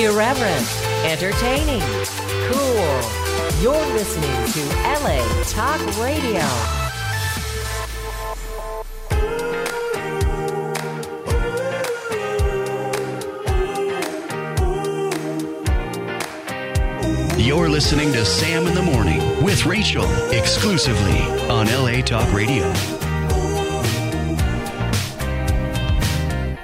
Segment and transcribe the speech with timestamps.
[0.00, 0.66] Irreverent,
[1.04, 1.82] entertaining,
[2.50, 3.00] cool.
[3.60, 4.62] You're listening to
[5.02, 6.40] LA Talk Radio.
[17.36, 22.72] You're listening to Sam in the Morning with Rachel exclusively on LA Talk Radio.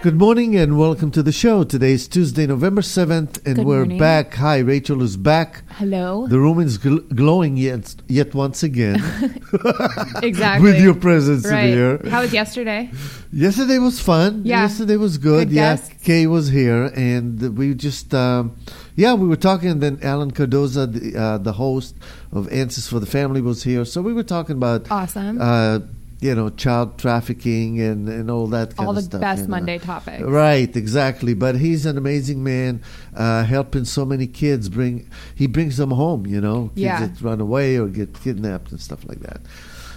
[0.07, 1.65] Good morning and welcome to the show.
[1.65, 3.99] Today is Tuesday, November 7th, and Good we're morning.
[3.99, 4.35] back.
[4.35, 5.65] Hi, Rachel is back.
[5.69, 6.29] Hello.
[6.29, 8.95] The room is gl- glowing yet, yet once again
[10.23, 10.63] exactly.
[10.63, 12.01] with your presence in here.
[12.09, 12.89] How was yesterday?
[13.33, 14.43] Yesterday was fun.
[14.45, 14.63] Yeah.
[14.63, 15.49] Yesterday was good.
[15.49, 15.93] Good yeah, guests.
[16.05, 18.57] Kay was here, and we just, um,
[18.95, 19.71] yeah, we were talking.
[19.71, 21.97] And then Alan Cardoza, the, uh, the host
[22.31, 23.85] of Answers for the Family, was here.
[23.85, 25.41] So we were talking about, Awesome.
[25.41, 25.81] uh,
[26.27, 29.21] you know, child trafficking and, and all that kind All of the stuff.
[29.21, 29.57] best you know.
[29.57, 30.23] Monday topics.
[30.23, 31.35] Right, exactly.
[31.35, 32.83] But he's an amazing man,
[33.15, 34.69] uh, helping so many kids.
[34.69, 36.27] Bring he brings them home.
[36.27, 37.07] You know, kids Yeah.
[37.07, 39.41] that run away or get kidnapped and stuff like that.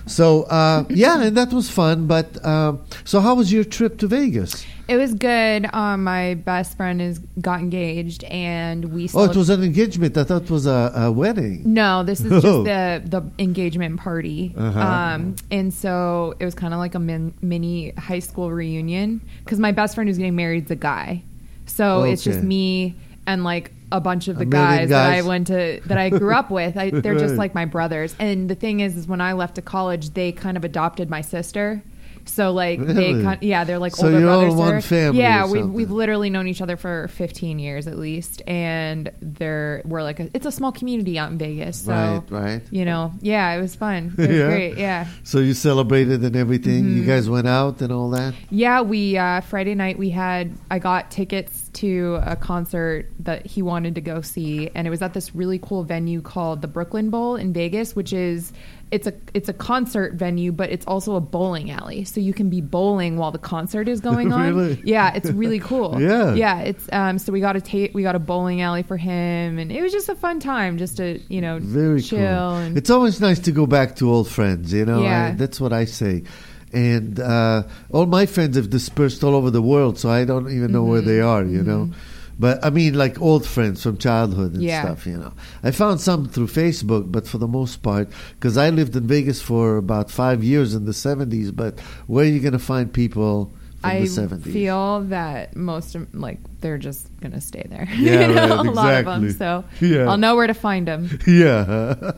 [0.05, 2.08] So uh, yeah, and that was fun.
[2.08, 4.66] But um, so, how was your trip to Vegas?
[4.88, 5.69] It was good.
[5.73, 9.09] Um, my best friend is got engaged, and we.
[9.14, 10.17] Oh, it was an engagement.
[10.17, 11.61] I thought it was a, a wedding.
[11.66, 14.53] No, this is just the the engagement party.
[14.58, 14.80] Uh-huh.
[14.80, 19.59] Um, and so it was kind of like a min, mini high school reunion because
[19.59, 21.22] my best friend who's getting married is a guy.
[21.67, 22.95] So it's just me
[23.28, 26.33] and like a bunch of the million guys, that I went to that I grew
[26.33, 26.77] up with.
[26.77, 28.15] I, they're just like my brothers.
[28.19, 31.21] And the thing is, is when I left to college, they kind of adopted my
[31.21, 31.81] sister.
[32.25, 32.93] So like Really?
[33.15, 34.53] they, kind, yeah, they're like So older brothers.
[34.53, 39.09] one family Yeah, we we've literally known each other for 15 years at least, and
[39.19, 41.77] they're we're like a, it's a small community out in Vegas.
[41.85, 42.61] So Right, right.
[42.69, 44.13] you know, yeah, it was fun.
[44.15, 44.45] It was Yeah.
[44.47, 44.77] great.
[44.77, 46.83] Yeah, So you celebrated and everything.
[46.83, 46.97] Mm-hmm.
[46.97, 48.35] You guys went out and all that.
[48.51, 48.81] yeah.
[48.81, 53.95] We uh, Friday night we had I got tickets to a concert that he wanted
[53.95, 57.35] to go see, and it was at this really cool venue called the Brooklyn Bowl
[57.35, 58.51] in Vegas, which is
[58.91, 62.50] it's a it's a concert venue, but it's also a bowling alley, so you can
[62.50, 64.56] be bowling while the concert is going on.
[64.56, 64.81] Really?
[64.84, 66.00] Yeah, it's really cool.
[66.09, 66.34] Yeah.
[66.34, 66.62] yeah.
[66.62, 67.19] It's um.
[67.19, 69.91] So we got a ta- we got a bowling alley for him, and it was
[69.91, 72.56] just a fun time, just to you know Very chill cool.
[72.56, 75.01] and It's always nice to go back to old friends, you know.
[75.03, 75.28] Yeah.
[75.28, 76.23] I, that's what I say.
[76.72, 80.72] And uh, all my friends have dispersed all over the world, so I don't even
[80.72, 81.09] know where Mm-hmm.
[81.09, 81.90] they are, you know.
[82.38, 84.84] But I mean, like old friends from childhood and Yeah.
[84.84, 85.34] stuff, you know.
[85.63, 89.41] I found some through Facebook, but for the most part, because I lived in Vegas
[89.41, 93.52] for about five years in the 70s, but where are you going to find people
[93.81, 94.44] from I the 70s?
[94.53, 97.88] feel that most of like they're just gonna stay there.
[97.97, 99.25] Yeah, you know, right, a lot of them.
[99.25, 99.31] exactly.
[99.31, 100.09] So Yeah.
[100.09, 101.09] I'll know where to find them.
[101.28, 102.12] yeah.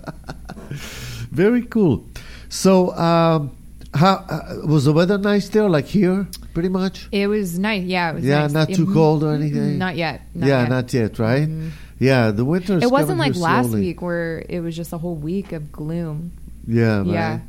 [1.31, 2.05] Very cool.
[2.49, 3.51] So, um,
[3.93, 5.69] how uh, was the weather nice there?
[5.69, 7.07] Like here, pretty much.
[7.11, 7.83] It was nice.
[7.83, 8.51] Yeah, it was Yeah, nice.
[8.51, 9.77] not too cold or anything?
[9.77, 10.21] Not yet.
[10.33, 10.63] Not yeah, yet.
[10.63, 10.71] Mm-hmm.
[10.71, 11.49] not yet, right?
[11.99, 12.79] Yeah, the winter.
[12.81, 13.81] It wasn't like last slowly.
[13.81, 16.31] week where it was just a whole week of gloom.
[16.65, 17.07] Yeah, right.
[17.07, 17.39] Yeah,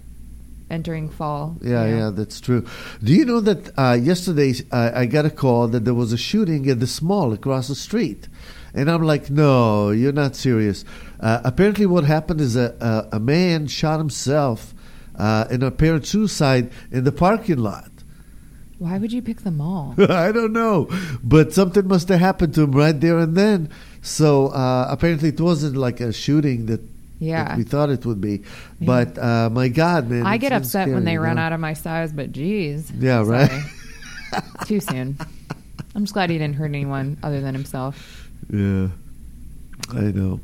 [0.71, 1.57] entering fall.
[1.63, 1.99] Yeah, you know.
[1.99, 2.67] yeah, that's true.
[3.03, 6.19] Do you know that uh, yesterday uh, I got a call that there was a
[6.19, 8.29] shooting at this mall across the street?
[8.75, 10.85] And I'm like, no, you're not serious.
[11.21, 14.72] Uh, apparently, what happened is a, a, a man shot himself
[15.17, 17.89] uh, in apparent suicide in the parking lot.
[18.79, 19.95] Why would you pick the mall?
[19.99, 20.89] I don't know,
[21.23, 23.69] but something must have happened to him right there and then.
[24.03, 26.81] So uh, apparently, it wasn't like a shooting that,
[27.21, 27.57] Yeah.
[27.57, 28.43] we thought it would be.
[28.81, 31.43] But uh, my God, man, I get upset when they you run know?
[31.43, 32.91] out of my size, but geez.
[32.91, 33.53] Yeah, right.
[34.67, 35.17] Too soon.
[35.95, 38.19] I'm just glad he didn't hurt anyone other than himself.
[38.53, 38.89] Yeah,
[39.95, 40.41] I know.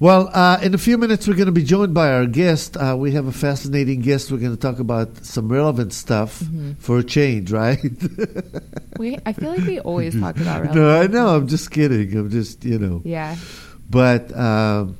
[0.00, 2.76] Well, uh, in a few minutes, we're going to be joined by our guest.
[2.76, 4.30] Uh, we have a fascinating guest.
[4.30, 6.72] We're going to talk about some relevant stuff Mm-hmm.
[6.74, 7.78] for a change, right?
[8.98, 10.74] We, I feel like we always talk about relevant.
[10.74, 11.28] no, I know.
[11.36, 12.16] I'm just kidding.
[12.16, 13.00] I'm just, you know.
[13.04, 13.36] Yeah.
[13.88, 14.96] But um,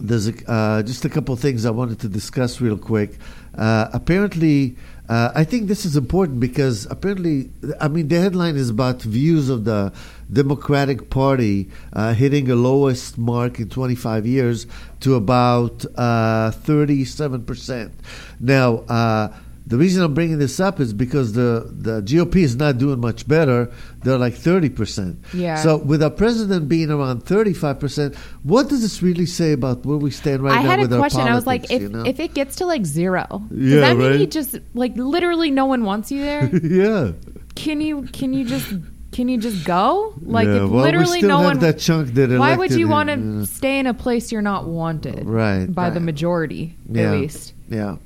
[0.00, 3.18] there's a, uh, just a couple of things I wanted to discuss real quick.
[3.54, 4.76] Uh, apparently,
[5.12, 9.50] uh, I think this is important because apparently, I mean, the headline is about views
[9.50, 9.92] of the
[10.32, 14.66] Democratic Party uh, hitting a lowest mark in 25 years
[15.00, 17.92] to about uh, 37%.
[18.40, 19.36] Now, uh,
[19.66, 23.28] the reason I'm bringing this up is because the, the GOP is not doing much
[23.28, 23.72] better.
[24.02, 25.16] They're like 30%.
[25.32, 25.56] Yeah.
[25.56, 30.10] So with our president being around 35%, what does this really say about where we
[30.10, 31.22] stand right I now had a with our question.
[31.22, 32.04] I was like, if you know?
[32.04, 35.66] if it gets to like zero, does Yeah, that mean he just like literally no
[35.66, 36.50] one wants you there?
[36.62, 37.12] yeah.
[37.54, 38.74] can you can you just
[39.12, 40.14] can you just go?
[40.22, 40.64] Like yeah.
[40.64, 41.58] if well, literally no one.
[41.60, 45.26] that chunk that why would you want to stay in a place you're not wanted?
[45.26, 47.12] Right, By the majority, Yeah.
[47.12, 47.52] at least.
[47.68, 47.96] Yeah.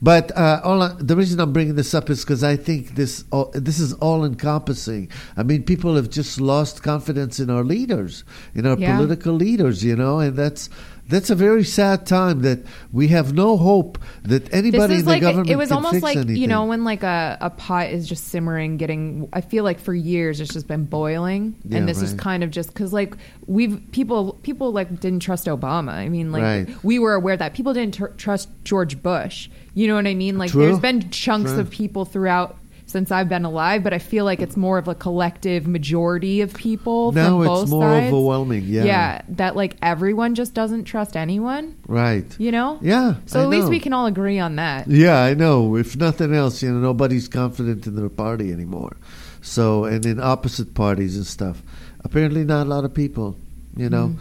[0.00, 3.24] But uh, all I, the reason I'm bringing this up is because I think this
[3.30, 5.08] all, this is all encompassing.
[5.36, 8.24] I mean, people have just lost confidence in our leaders,
[8.54, 8.96] in our Yeah.
[8.96, 10.68] political leaders, you know, and that's
[11.08, 12.58] that's a very sad time that
[12.92, 16.16] we have no hope that anybody in the like government it was almost fix like
[16.16, 16.36] anything.
[16.36, 19.94] you know when like a, a pot is just simmering getting i feel like for
[19.94, 23.14] years it's just been boiling Yeah, and this is kind of just because like
[23.46, 26.84] we've people people like didn't trust obama i mean like Right.
[26.84, 30.38] we were aware that people didn't tr- trust george bush you know what i mean
[30.38, 30.66] like True.
[30.66, 31.60] there's been chunks True.
[31.60, 32.56] of people throughout
[32.86, 36.54] since I've been alive, but I feel like it's more of a collective majority of
[36.54, 37.10] people.
[37.12, 38.12] Now from it's more sides.
[38.12, 38.84] overwhelming, yeah.
[38.84, 41.76] yeah, that like everyone just doesn't trust anyone.
[41.88, 42.24] right?
[42.38, 43.70] You know, Yeah, So I at least know.
[43.70, 44.86] we can all agree on that.
[44.88, 45.76] Yeah, I know.
[45.76, 48.96] If nothing else, you know, nobody's confident in their party anymore.
[49.42, 51.62] So, and in opposite parties and stuff.
[52.04, 53.36] Apparently, not a lot of people.
[53.76, 54.16] You know.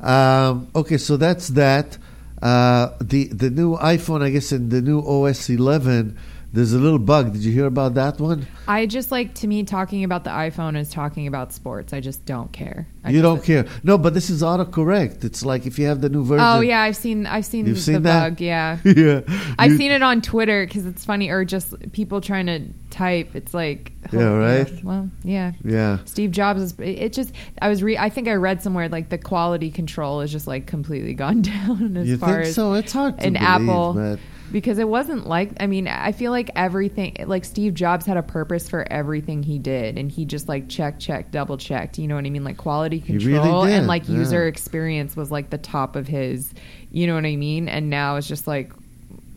[0.00, 1.98] Um, okay, so that's that.
[2.42, 6.16] Uh, the the new iPhone, I guess, in the new OS 11,
[6.52, 7.32] there's a little bug.
[7.32, 8.46] Did you hear about that one?
[8.66, 11.92] I just like to me talking about the iPhone is talking about sports.
[11.92, 12.86] I just don't care.
[13.04, 13.66] I you don't care.
[13.84, 15.24] No, but this is autocorrect.
[15.24, 16.44] It's like if you have the new version.
[16.46, 18.30] Oh yeah, I've seen I've seen You've the seen that?
[18.30, 18.40] bug.
[18.40, 19.20] Yeah, yeah.
[19.58, 23.34] I've You- seen it on Twitter because it's funny, or just people trying to type.
[23.36, 24.84] It's like oh, Yeah, oh, right?
[24.84, 25.52] Well, yeah.
[25.64, 25.98] Yeah.
[26.04, 26.74] Steve Jobs is.
[26.78, 27.32] It just.
[27.62, 27.82] I was.
[27.82, 31.42] Re, I think I read somewhere like the quality control is just like completely gone
[31.52, 32.74] down as You far think as so?
[32.74, 34.18] It's hard to an believe, Apple
[34.52, 35.52] because it wasn't like.
[35.60, 37.16] I mean, I feel like everything.
[37.26, 40.98] Like Steve Jobs had a purpose for everything he did, and he just like check,
[40.98, 41.98] check, double checked.
[41.98, 42.44] You know what I mean?
[42.44, 44.16] Like quality He really control and like yeah.
[44.16, 46.52] user experience was like the top of his.
[46.90, 47.68] You know what I mean?
[47.68, 48.72] And now it's just like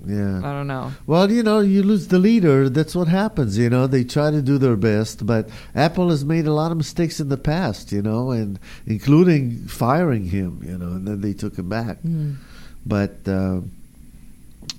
[0.05, 0.39] Yeah.
[0.39, 0.91] I don't know.
[1.07, 2.67] Well, you know, you lose the leader.
[2.69, 3.57] That's what happens.
[3.57, 6.77] You know, they try to do their best, but Apple has made a lot of
[6.77, 7.91] mistakes in the past.
[7.91, 10.61] You know, and including firing him.
[10.63, 11.99] You know, and then they took him back.
[12.85, 13.27] But.
[13.27, 13.61] Uh,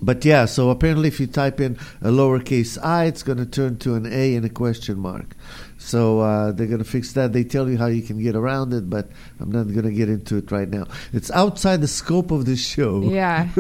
[0.05, 3.79] but yeah, so apparently, if you type in a lowercase i, it's going to turn
[3.79, 5.35] to an a and a question mark.
[5.79, 7.33] So uh, they're going to fix that.
[7.33, 9.09] They tell you how you can get around it, but
[9.39, 10.87] I'm not going to get into it right now.
[11.13, 13.03] It's outside the scope of this show.
[13.03, 13.49] Yeah.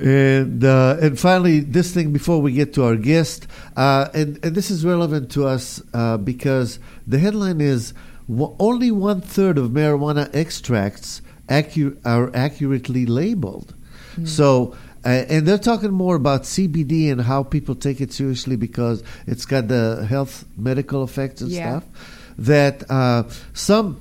[0.00, 3.46] And uh, and finally, this thing before we get to our guest,
[3.76, 7.94] uh, and and this is relevant to us uh, because the headline is
[8.28, 13.73] w- only one third of marijuana extracts accu- are accurately labeled.
[14.24, 14.74] So.
[15.06, 19.44] Uh, and they're talking more about CBD and how people take it seriously because it's
[19.44, 21.80] got the health medical effects and Yeah.
[21.80, 21.84] stuff.
[22.38, 24.00] That uh, some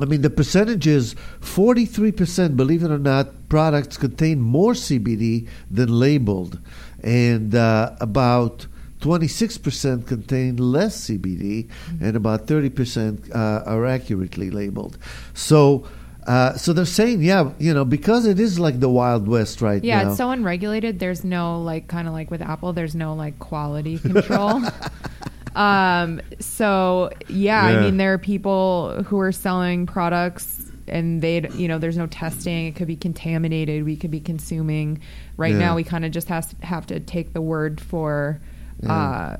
[0.00, 5.90] I mean, the percentage is 43%, believe it or not, products contain more CBD than
[6.00, 6.58] labeled.
[7.02, 8.66] And uh, about
[9.00, 11.68] 26% contain less CBD,
[12.00, 14.96] and about 30% uh, are accurately labeled.
[15.34, 15.86] So,
[16.26, 19.82] uh, so they're saying, yeah, you know, because it is like the Wild West right
[19.82, 20.08] Yeah, now.
[20.08, 20.98] it's so unregulated.
[20.98, 22.72] There's no like kind of like with Apple.
[22.72, 24.62] There's no like quality control.
[25.56, 26.20] um.
[26.40, 27.78] So yeah, Yeah.
[27.78, 30.58] I mean there are people who are selling products
[30.88, 32.66] and they you know there's no testing.
[32.66, 33.84] It could be contaminated.
[33.84, 35.00] We could be consuming.
[35.36, 35.58] Right Yeah.
[35.58, 38.40] now, we kind of just has have to take the word for.
[38.82, 38.92] Yeah.
[38.92, 39.36] Uh,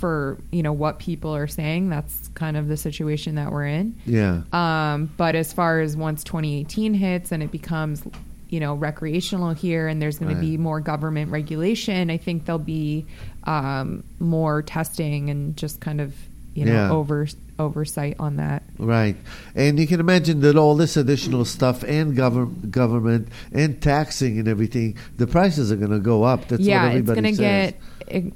[0.00, 3.94] for you know what people are saying, that's kind of the situation that we're in.
[4.06, 4.42] yeah.
[4.52, 8.02] Um, but as far as once 2018 hits and it becomes,
[8.48, 10.40] you know, recreational here, and there's going Right.
[10.40, 13.04] to be more government regulation, I think there'll be
[13.44, 16.14] um, more testing and just kind of,
[16.54, 16.90] you know, Yeah.
[16.92, 17.26] over
[17.58, 18.62] oversight on that.
[18.78, 19.16] Right,
[19.54, 24.48] and you can imagine that all this additional stuff and govern, government and taxing and
[24.48, 26.48] everything, the prices are going to go up.
[26.48, 27.80] That's yeah, what it's going to get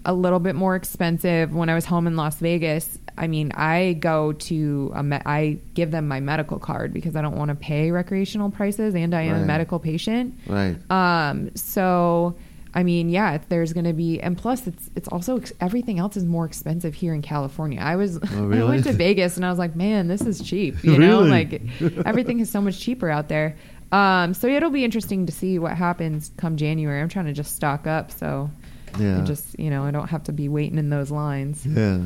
[0.05, 1.55] a- little bit more expensive.
[1.55, 5.59] When I was home in Las Vegas, I mean, I go to a me- I
[5.73, 9.23] give them my medical card because I don't want to pay recreational prices, and I
[9.23, 9.43] am Right.
[9.43, 10.35] a medical patient.
[10.47, 10.77] right.
[10.91, 12.35] Um, so
[12.77, 16.25] I mean, yeah, there's going to be, and plus, it's it's also everything else is
[16.25, 17.81] more expensive here in California.
[17.81, 20.83] I was Oh, I went to Vegas and I was like, man, this is cheap.
[20.83, 21.31] You know, Really?
[21.31, 21.63] like
[22.05, 23.57] everything is so much cheaper out there.
[23.93, 27.01] Um, so it'll be interesting to see what happens come January.
[27.01, 28.51] I'm trying to just stock up, so
[28.99, 29.19] Yeah.
[29.21, 31.65] I just you know I don't have to be waiting in those lines.
[31.65, 32.01] Yeah.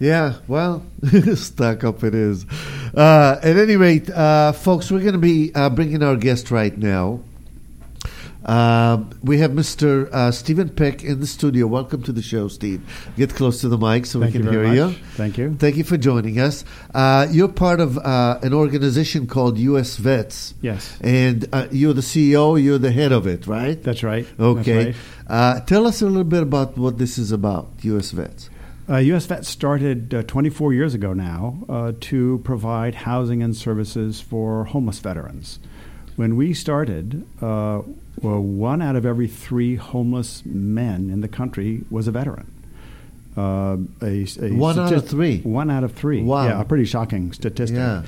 [0.00, 0.82] Yeah, well,
[1.34, 2.46] stuck up it is.
[2.94, 6.74] Uh, at any rate, uh, folks, we're going to be uh, bringing our guest right
[6.76, 7.20] now.
[8.50, 10.10] Um, we have Mr.
[10.10, 11.68] Uh, Stephen Peck in the studio.
[11.68, 12.80] Welcome to the show, Steve.
[13.16, 14.74] Get close to the mic so Thank we can hear much.
[14.74, 14.90] you.
[15.12, 15.54] Thank you.
[15.54, 16.64] Thank you for joining us.
[16.92, 19.96] Uh, you're part of uh, an organization called U.S.
[19.96, 20.54] Vets.
[20.62, 20.98] Yes.
[21.00, 23.80] And uh, you're the CEO, you're the head of it, right?
[23.80, 24.26] That's right.
[24.40, 24.84] Okay.
[24.92, 28.10] That's Uh, tell us a little bit about what this is about, U.S.
[28.10, 28.50] Vets.
[28.88, 29.26] Uh, U.S.
[29.26, 34.98] Vet started uh, 24 years ago now uh, to provide housing and services for homeless
[34.98, 35.60] veterans.
[36.20, 37.80] When we started, uh,
[38.20, 42.46] well, one out of every three homeless men in the country was a veteran.
[43.38, 45.38] Uh, a, a One out of three?
[45.40, 46.20] One out of three.
[46.22, 46.44] Wow.
[46.46, 47.78] Yeah, a pretty shocking statistic.
[47.78, 48.02] Yeah.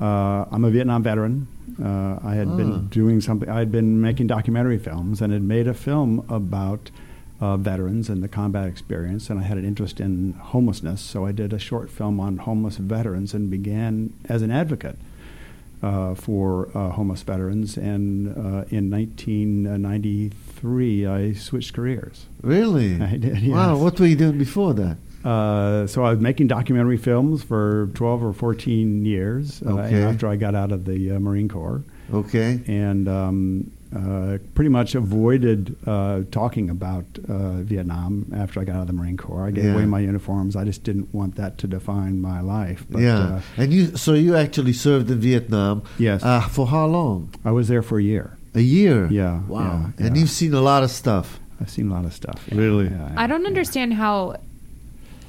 [0.00, 1.46] Uh, I'm a Vietnam veteran.
[1.78, 2.56] Uh, I had Ah.
[2.56, 3.50] been doing something.
[3.50, 6.90] I had been making documentary films and had made a film about
[7.38, 9.28] uh, veterans and the combat experience.
[9.28, 12.78] And I had an interest in homelessness, so I did a short film on homeless
[12.78, 14.96] veterans and began as an advocate
[15.82, 17.76] uh, for uh, homeless veterans.
[17.76, 22.26] And uh, in 1993, I switched careers.
[22.42, 23.00] Really?
[23.02, 23.76] I did, Wow.
[23.78, 24.96] What were you doing before that?
[25.24, 30.02] Uh, so I was making documentary films for 12 or 14 years uh, Okay.
[30.02, 31.82] after I got out of the uh, Marine Corps,
[32.14, 32.60] Okay.
[32.68, 38.80] and um, uh, pretty much avoided uh, talking about uh, Vietnam after I got out
[38.82, 39.46] of the Marine Corps.
[39.46, 39.74] I gave Yeah.
[39.74, 40.56] away my uniforms.
[40.56, 42.84] I just didn't want that to define my life.
[42.90, 43.18] But, yeah.
[43.18, 45.82] uh, and you, so you actually served in Vietnam.
[45.98, 46.22] Yes.
[46.22, 47.32] Uh, for how long?
[47.44, 48.36] I was there for a year.
[48.54, 49.06] A year.
[49.10, 49.60] Yeah, Wow.
[49.98, 50.20] yeah, And yeah.
[50.20, 51.38] you've seen a lot of stuff.
[51.60, 52.44] I've seen a lot of stuff.
[52.48, 52.58] yeah.
[52.58, 52.88] Really?
[52.88, 53.48] Yeah, I don't yeah.
[53.48, 54.36] understand how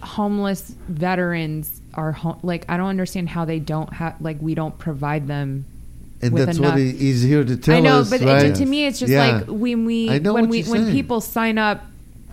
[0.02, 2.40] homeless veterans are home.
[2.44, 5.66] Like, I don't understand how they don't have, like, we don't provide them.
[6.22, 6.74] And with that's enough.
[6.74, 7.78] what he, he's here to tell us.
[7.78, 8.10] I know, us.
[8.10, 8.46] but right?
[8.48, 9.38] it, to me, it's just Yeah.
[9.38, 10.94] like when we, I know when what we, you're when saying.
[10.96, 11.86] people sign up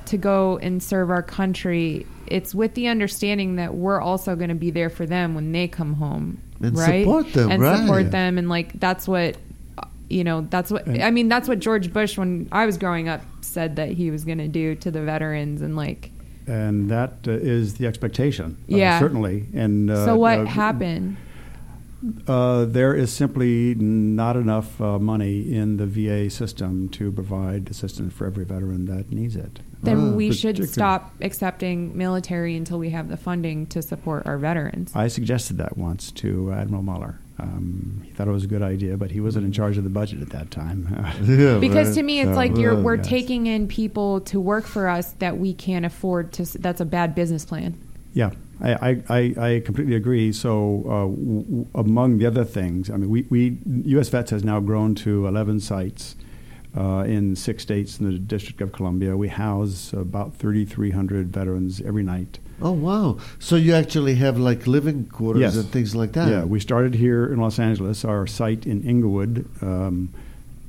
[0.07, 4.55] to go and serve our country, it's with the understanding that we're also going to
[4.57, 7.03] be there for them when they come home, And right?
[7.03, 7.79] support them, and right.
[7.79, 9.37] support them, and like that's what.
[10.09, 11.29] You know, that's what And- I mean.
[11.29, 14.47] That's what George Bush, when I was growing up, said that he was going to
[14.47, 16.11] do to the veterans, and like,
[16.47, 18.57] And that uh, is the expectation.
[18.71, 19.01] uh, Yeah.
[19.01, 19.47] certainly.
[19.53, 21.17] And uh, so what uh, happened?
[22.27, 28.13] Uh, there is simply not enough uh, money in the VA system to provide assistance
[28.13, 29.61] for every veteran that needs it.
[29.83, 34.37] Then Ah, we should stop accepting military until we have the funding to support our
[34.39, 34.93] veterans.
[34.95, 37.19] I suggested that once to Admiral Mueller.
[37.39, 39.91] Um, he thought it was a good idea, but he wasn't in charge of the
[39.91, 40.89] budget at that time.
[41.27, 41.95] Yeah, because right.
[41.97, 43.07] to me, it's So, like you're uh, we're yes.
[43.07, 46.45] taking in people to work for us that we can't afford to.
[46.59, 47.75] That's a bad business plan.
[48.15, 50.33] Yeah, I, I, I, completely agree.
[50.33, 53.59] So, uh, w- w- among the other things, I mean, we, we
[53.93, 54.09] U.S.
[54.09, 56.17] Vets has now grown to 11 sites
[56.77, 59.17] uh, in six states in the District of Columbia.
[59.17, 62.39] We house about 3,300 veterans every night.
[62.63, 63.19] Oh wow!
[63.39, 65.57] So you actually have like living quarters Yes.
[65.57, 66.31] and things like that.
[66.31, 68.03] Yeah, we started here in Los Angeles.
[68.03, 70.09] Our site in Inglewood, um,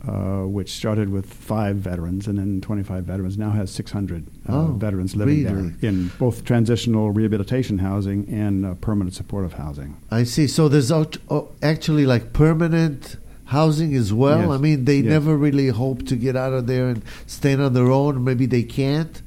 [0.07, 4.65] uh, which started with five veterans and then 25 veterans, now has 600 uh, Oh,
[4.77, 5.69] veterans living really?
[5.71, 9.97] there in both transitional rehabilitation housing and uh, permanent supportive housing.
[10.11, 10.47] I see.
[10.47, 14.39] So there's oh, actually like permanent housing as well.
[14.41, 14.49] Yes.
[14.49, 15.05] I mean, they Yes.
[15.05, 18.23] never really hope to get out of there and stand on their own.
[18.23, 19.21] Maybe they can't.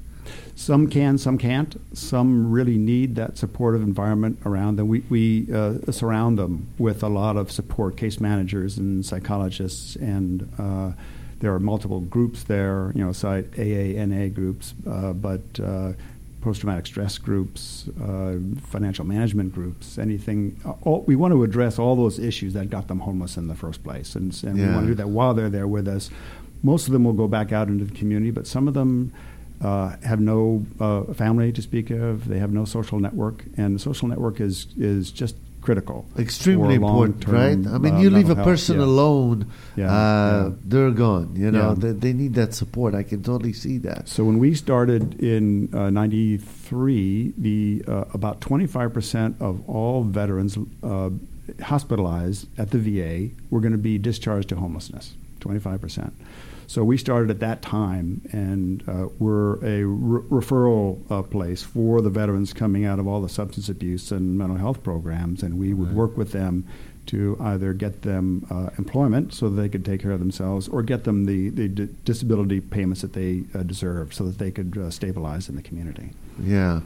[0.60, 1.74] Some can, some can't.
[1.96, 4.88] Some really need that supportive environment around them.
[4.88, 10.52] We, we uh, surround them with a lot of support, case managers and psychologists, and
[10.58, 10.92] uh,
[11.38, 15.92] there are multiple groups there, you know, site AANA groups, uh, but uh,
[16.42, 18.36] post-traumatic stress groups, uh,
[18.66, 20.60] financial management groups, anything.
[20.66, 23.54] uh, All, we want to address all those issues that got them homeless in the
[23.54, 26.10] first place, and, and we want to do that while they're there with us.
[26.62, 29.14] Most of them will go back out into the community, but some of them
[29.60, 32.28] uh, have no uh, family to speak of.
[32.28, 36.06] They have no social network, and the social network is is just critical.
[36.18, 37.50] Extremely important, right?
[37.74, 38.46] I mean, uh, you leave a health.
[38.46, 38.84] person Yeah.
[38.86, 40.54] alone, Yeah, uh, yeah.
[40.64, 41.36] they're gone.
[41.36, 42.94] You know, they, they need that support.
[42.94, 44.08] I can totally see that.
[44.08, 50.56] So when we started in uh, '93, the uh, about 25 percent of all veterans
[50.82, 51.10] uh,
[51.62, 55.14] hospitalized at the VA were going to be discharged to homelessness.
[55.40, 56.12] 25 percent.
[56.70, 62.00] So we started at that time, and uh, we're a re- referral uh, place for
[62.00, 65.74] the veterans coming out of all the substance abuse and mental health programs, and we
[65.74, 66.64] would work with them
[67.06, 70.84] to either get them uh, employment so that they could take care of themselves, or
[70.84, 74.78] get them the, the d- disability payments that they uh, deserve so that they could
[74.78, 76.10] uh, stabilize in the community.
[76.40, 76.82] Yeah.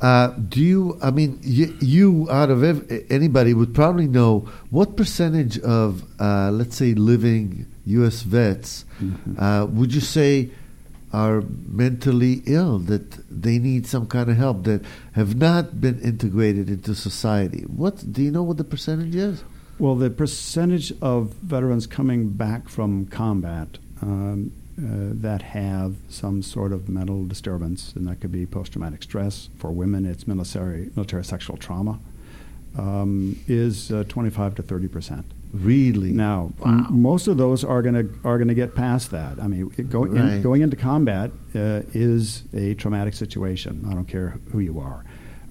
[0.00, 0.98] Uh, do you?
[1.02, 6.50] I mean, you, you out of ev- anybody would probably know what percentage of, uh,
[6.50, 8.22] let's say, living U.S.
[8.22, 9.36] vets Mhm.
[9.38, 10.50] uh, would you say
[11.12, 13.10] are mentally ill that
[13.42, 14.80] they need some kind of help that
[15.12, 17.62] have not been integrated into society?
[17.66, 18.42] What do you know?
[18.44, 19.42] What the percentage is?
[19.78, 26.72] Well, the percentage of veterans coming back from combat um, uh, that have some sort
[26.72, 29.48] of mental disturbance, and that could be post traumatic stress.
[29.58, 31.98] For women, it's military, military sexual trauma,
[32.78, 35.26] um, is uh, 25 to 30 percent.
[35.52, 36.12] Really?
[36.12, 36.86] Now, Wow.
[36.88, 39.40] m- most of those are going to are going to get past that.
[39.40, 40.34] I mean, it go, Right.
[40.34, 43.84] in, going into combat uh, is a traumatic situation.
[43.90, 45.04] I don't care who you are.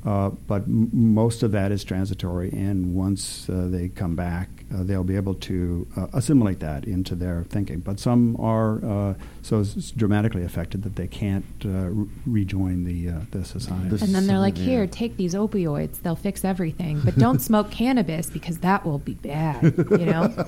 [0.05, 4.83] Uh, but m- most of that is transitory, and once uh, they come back, uh,
[4.83, 7.79] they'll be able to uh, assimilate that into their thinking.
[7.79, 13.09] But some are uh, so s- dramatically affected that they can't uh, re- rejoin the
[13.09, 13.89] uh, the society.
[13.89, 14.63] The And then they're like, Yeah.
[14.65, 17.01] "Here, take these opioids; they'll fix everything.
[17.03, 20.33] But don't smoke cannabis because that will be bad." You know.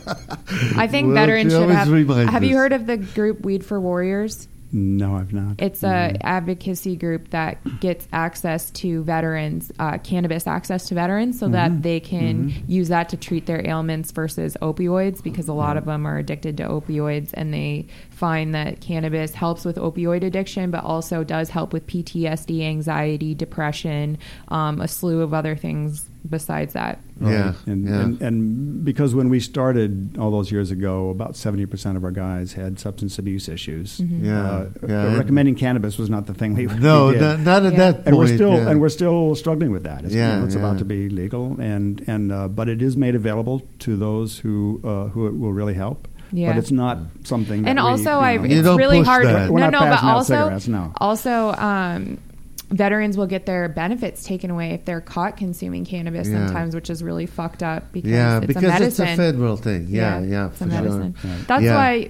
[0.77, 1.91] I think Well, veterans should always have.
[1.91, 4.47] remind Have you heard of the group Weed for Warriors?
[4.73, 5.55] No, I've not.
[5.59, 11.49] It's a advocacy group that gets access to veterans, uh, cannabis access to veterans, so
[11.49, 15.85] that they can use that to treat their ailments versus opioids, because a lot of
[15.85, 20.83] them are addicted to opioids, and they find that cannabis helps with opioid addiction, but
[20.83, 26.99] also does help with PTSD, anxiety, depression, um, a slew of other things besides that.
[27.19, 28.01] Yeah, and, yeah.
[28.01, 32.11] and and because when we started all those years ago, about seventy percent of our
[32.11, 33.99] guys had substance abuse issues.
[33.99, 34.25] Mm-hmm.
[34.25, 37.21] Yeah, uh, yeah, and- recommending cannabis was not the thing we No, we did.
[37.21, 37.77] not, not at Yeah.
[37.79, 38.07] that point.
[38.07, 38.69] and we're still yeah.
[38.69, 40.03] and we're still struggling with that.
[40.05, 40.61] It's, you Yeah, know, it's yeah.
[40.61, 44.81] about to be legal, and and uh, but it is made available to those who
[44.83, 46.07] uh, who it will really help.
[46.33, 46.53] Yeah.
[46.53, 47.63] But it's not something.
[47.63, 49.25] That and we, also, you I know, You it's don't really push hard.
[49.27, 49.49] that.
[49.51, 50.93] We're no, not no, but also, cigarettes, no.
[50.95, 52.19] also, um,
[52.71, 56.45] veterans will get their benefits taken away if they're caught consuming cannabis Yeah.
[56.47, 59.07] sometimes, which is really fucked up because yeah, it's because a medicine.
[59.07, 59.87] it's a federal thing.
[59.89, 60.81] Yeah, yeah, it's a for sure.
[60.81, 61.15] medicine.
[61.23, 61.47] Right.
[61.47, 61.75] That's Yeah.
[61.75, 62.09] why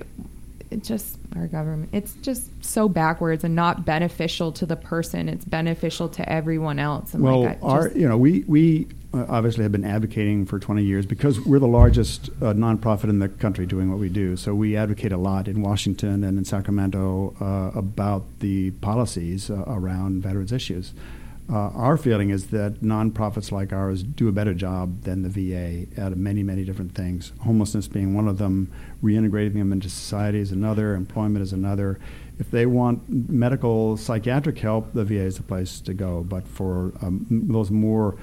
[0.70, 1.90] it just our government.
[1.94, 5.30] It's just so backwards and not beneficial to the person.
[5.30, 7.14] It's beneficial to everyone else.
[7.14, 10.84] And Well, like, I our you know we we obviously have been advocating for 20
[10.84, 14.38] years because we're the largest uh, nonprofit in the country doing what we do.
[14.38, 19.64] So we advocate a lot in Washington and in Sacramento uh, about the policies uh,
[19.68, 20.94] around veterans issues.
[21.52, 25.86] Uh, our feeling is that nonprofits like ours do a better job than the VA
[26.02, 27.34] at many, many different things.
[27.42, 28.72] Homelessness being one of them,
[29.04, 32.00] reintegrating them into society is another, employment is another.
[32.40, 36.24] If they want medical, psychiatric help, the VA is the place to go.
[36.24, 38.16] But for um, those more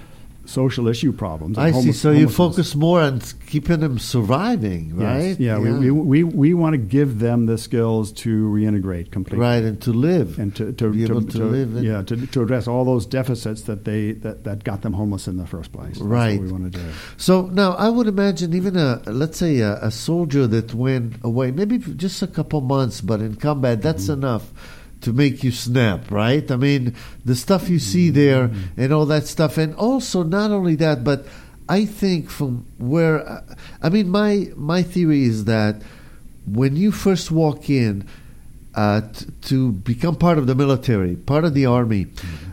[0.48, 1.92] social issue problems, I see.
[1.92, 5.02] So you focus more on keeping them surviving, Yes.
[5.02, 5.40] right?
[5.40, 9.40] Yeah, We, we, we, we want to give them the skills to reintegrate completely.
[9.44, 11.76] right, and to live and to, to, be to, able to, live.
[11.76, 15.28] in- yeah to, to address all those deficits that they that, that got them homeless
[15.28, 15.98] in the first place.
[15.98, 16.40] Right.
[16.40, 16.84] we want to do.
[17.18, 21.50] So now I would imagine even a let's say a, a soldier that went away,
[21.50, 24.24] maybe just a couple months, but in combat, that's Mm-hmm.
[24.24, 24.52] enough
[25.00, 26.50] to make you snap, right?
[26.50, 28.80] I mean, the stuff you see there Mm-hmm.
[28.80, 31.24] and all that stuff, and also not only that, but
[31.68, 33.42] I think from where
[33.82, 35.82] I mean, my my theory is that
[36.46, 38.08] when you first walk in
[38.74, 42.06] uh, t- to become part of the military, part of the army,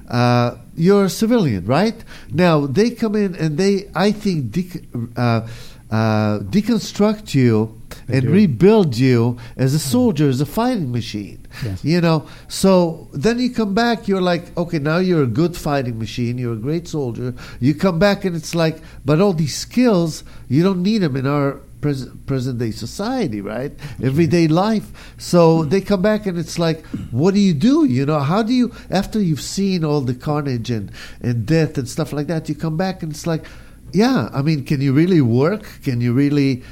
[0.10, 1.96] uh, you're a civilian, right?
[2.32, 4.84] Now they come in and they, I think, dec-
[5.18, 5.48] uh,
[5.90, 8.30] uh, deconstruct you and do.
[8.30, 11.46] rebuild you as a soldier, as a fighting machine.
[11.64, 11.84] Yes.
[11.84, 15.98] You know, so then you come back, you're like, okay, now you're a good fighting
[15.98, 17.34] machine, you're a great soldier.
[17.60, 21.26] You come back and it's like, but all these skills, you don't need them in
[21.26, 23.72] our pres- present day society, right?
[24.04, 25.14] Everyday life.
[25.18, 27.86] So they come back and it's like, what do you do?
[27.86, 30.92] You know, how do you, after you've seen all the carnage and,
[31.22, 33.46] and death and stuff like that, you come back and it's like,
[33.94, 35.64] yeah, I mean, can you really work?
[35.84, 36.64] Can you really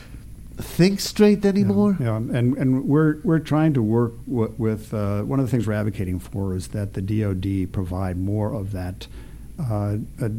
[0.57, 1.97] think straight anymore?
[1.99, 5.65] Yeah, and and we're we're trying to work w- with uh, one of the things
[5.67, 9.07] we're advocating for is that the DoD provide more of that.
[9.59, 10.29] Uh, uh,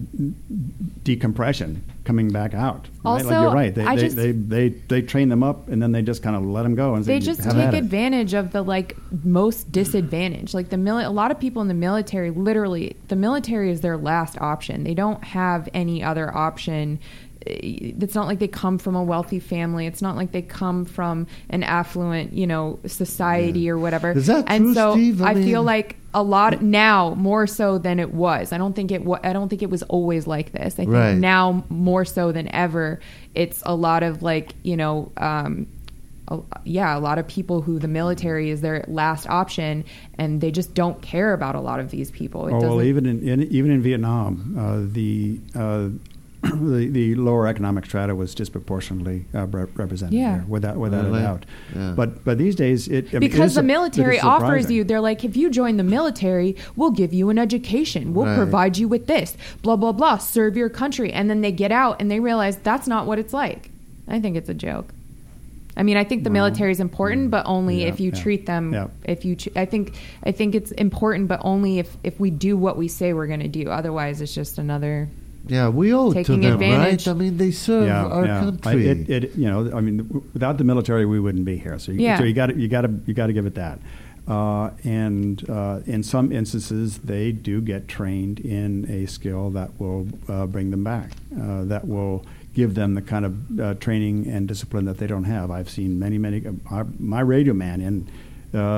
[1.05, 2.89] decompression coming back out.
[3.05, 3.13] right?
[3.13, 3.75] like Also, you're right.
[3.75, 6.35] They, I they, just- they, they, they train them up and then they just kind
[6.37, 8.63] of let them go and they say, just have take at it." advantage of the
[8.63, 13.17] like most disadvantaged like the mili- a lot of people in the military literally the
[13.17, 16.99] military is their last option they don't have any other option
[17.47, 21.27] it's not like they come from a wealthy family it's not like they come from
[21.51, 25.23] an affluent you know society or whatever Is that and true, so Steve?
[25.23, 28.91] I I, feel like a lot now more so than it was i don't think
[28.93, 31.17] it wa- i don't think it was always like this i think Right.
[31.17, 33.01] now more so than ever
[33.35, 35.67] it's a lot of like you know um
[36.29, 39.85] a, yeah, a lot of people who the military is their last option,
[40.17, 42.47] and they just don't care about a lot of these people.
[42.47, 45.89] It Oh, well, even in, in even in Vietnam, uh, the, uh,
[46.55, 50.37] the the lower economic strata was disproportionately uh, re- represented Yeah.
[50.39, 51.21] there, without without Really?
[51.21, 51.47] a doubt.
[51.75, 51.93] Yeah.
[51.97, 54.21] But but these days, it I mean, it because is the su- it is military
[54.21, 58.27] offers you, they're like, if you join the military, we'll give you an education, we'll
[58.27, 58.37] Right.
[58.37, 62.01] provide you with this, blah blah blah, serve your country, and then they get out
[62.01, 63.71] and they realize that's not what it's like.
[64.09, 64.93] I think it's a joke.
[65.77, 68.23] I mean, I think the Well, military is important, but only yeah, if you yeah,
[68.23, 68.73] treat them.
[68.73, 68.87] yeah.
[69.05, 72.57] If you, ch- I think, I think it's important, but only if if we do
[72.57, 73.71] what we say we're going to do.
[73.71, 75.09] Otherwise, it's just another.
[75.47, 77.07] Yeah, we owe it to them, advantage.
[77.07, 77.15] right?
[77.15, 78.89] I mean, they serve our I- country.
[78.89, 81.79] it, it, you know, I mean, without the military, we wouldn't be here.
[81.79, 82.19] So, you, Yeah.
[82.19, 83.79] so you got to you got to you got to give it that.
[84.27, 90.09] Uh, and uh, in some instances, they do get trained in a skill that will
[90.29, 94.49] uh, bring them back, uh, that will give them the kind of uh, training and
[94.49, 95.51] discipline that they don't have.
[95.51, 96.43] I've seen many, many.
[96.71, 98.09] Uh, my radio man in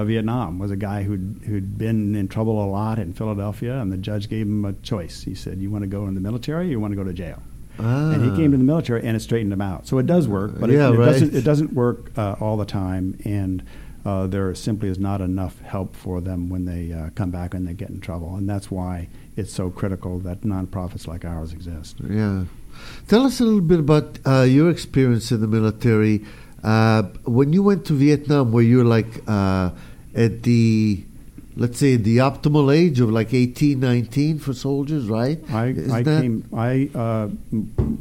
[0.04, 3.96] Vietnam was a guy who'd, who'd been in trouble a lot in Philadelphia, and the
[3.98, 5.22] judge gave him a choice.
[5.22, 7.12] He said, You want to go in the military or you want to go to
[7.12, 7.42] jail?
[7.78, 8.12] Ah.
[8.12, 9.86] And he came to the military, and it straightened him out.
[9.86, 11.06] So it does work, but Yeah, it, it right.
[11.06, 11.34] doesn't.
[11.34, 13.62] It doesn't work uh, all the time, and
[14.06, 17.66] uh, there simply is not enough help for them when they uh, come back and
[17.68, 21.96] they get in trouble, and that's why it's so critical that nonprofits like ours exist.
[22.08, 22.44] Yeah.
[23.08, 26.24] Tell us a little bit about uh, your experience in the military.
[26.66, 29.70] Uh, when you went to Vietnam, were you like uh,
[30.16, 31.04] at the,
[31.56, 35.38] let's say, the optimal age of like 18, 19 for soldiers, right?
[35.50, 36.44] I, I came.
[36.52, 37.28] I uh,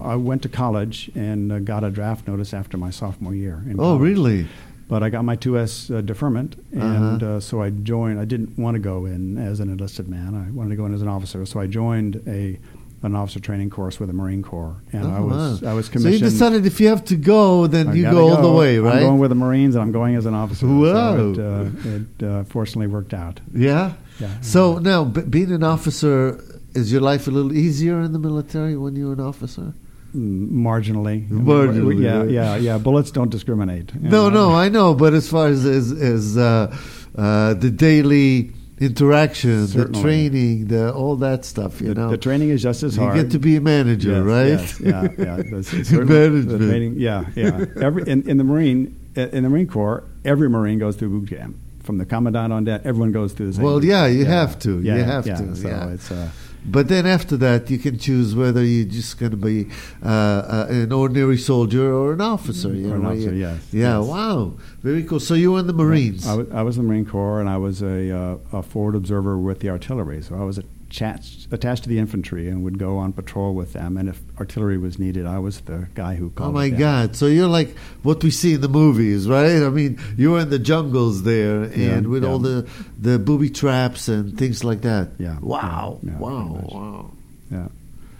[0.01, 3.61] I went to college and uh, got a draft notice after my sophomore year.
[3.69, 4.01] In Oh, college.
[4.01, 4.47] really?
[4.87, 7.35] But I got my 2S uh, deferment, and Uh-huh.
[7.37, 8.19] uh, so I joined.
[8.19, 10.35] I didn't want to go in as an enlisted man.
[10.35, 11.45] I wanted to go in as an officer.
[11.45, 12.57] So I joined a
[13.05, 15.71] an officer training course with the Marine Corps, and I Oh, was wow.
[15.71, 16.19] I was commissioned.
[16.19, 18.51] So you decided if you have to go, then I you gotta go all the
[18.61, 18.95] way, right?
[18.97, 20.65] I'm going with the Marines, and I'm going as an officer.
[20.67, 21.15] Wow.
[21.15, 23.39] So it, uh, it uh, fortunately worked out.
[23.53, 23.93] yeah.
[24.19, 24.29] Yeah.
[24.41, 26.41] So now, b- being an officer,
[26.73, 29.73] is your life a little easier in the military when you're an officer?
[30.15, 31.27] Mm, Marginally.
[31.29, 32.77] Marginally, Yeah, yeah, yeah.
[32.77, 33.93] Bullets don't discriminate.
[34.01, 34.49] No, know.
[34.49, 36.73] no, I know, but as far as as, as uh,
[37.17, 42.49] uh, the daily interaction, the training, the all that stuff, you the, know, the training
[42.49, 43.15] is just as hard.
[43.15, 44.47] you get to be a manager, Yes, right?
[44.47, 45.37] Yes, yeah, yeah.
[45.95, 46.61] The Management.
[46.69, 47.65] training- yeah, yeah.
[47.81, 51.55] Every in, in the Marine in the Marine Corps, every Marine goes through boot camp.
[51.83, 53.63] From the commandant on down, everyone goes through the same.
[53.63, 54.81] Well, yeah, you have to.
[54.81, 55.35] You have yeah.
[55.35, 55.89] to, So yeah.
[55.89, 56.29] it's uh,
[56.67, 59.67] But then after that, you can choose whether you're just going to be
[60.03, 62.73] uh, uh, an ordinary soldier or an officer.
[62.73, 64.07] You Or an officer, you- yes, Yeah, yes.
[64.07, 65.19] wow, very cool.
[65.19, 66.27] So you were in the Marines.
[66.27, 68.95] I was, I was in the Marine Corps, and I was a, uh, a forward
[68.95, 70.21] observer with the artillery.
[70.23, 70.59] So I was
[70.95, 73.97] attached, attached to the infantry and would go on patrol with them.
[73.97, 76.37] And if artillery was needed, I was the guy who called.
[76.37, 76.53] Oh called.
[76.55, 76.79] my it down.
[76.79, 77.15] God!
[77.15, 79.61] So you're like what we see in the movies, right?
[79.63, 82.29] I mean, you're in the jungles there, and Yeah, with yeah.
[82.29, 82.67] all the
[82.99, 85.09] the booby traps and things like that.
[85.19, 85.99] Yeah, Wow!
[86.03, 86.61] yeah, wow!
[86.71, 87.11] Wow!
[87.51, 87.67] Yeah,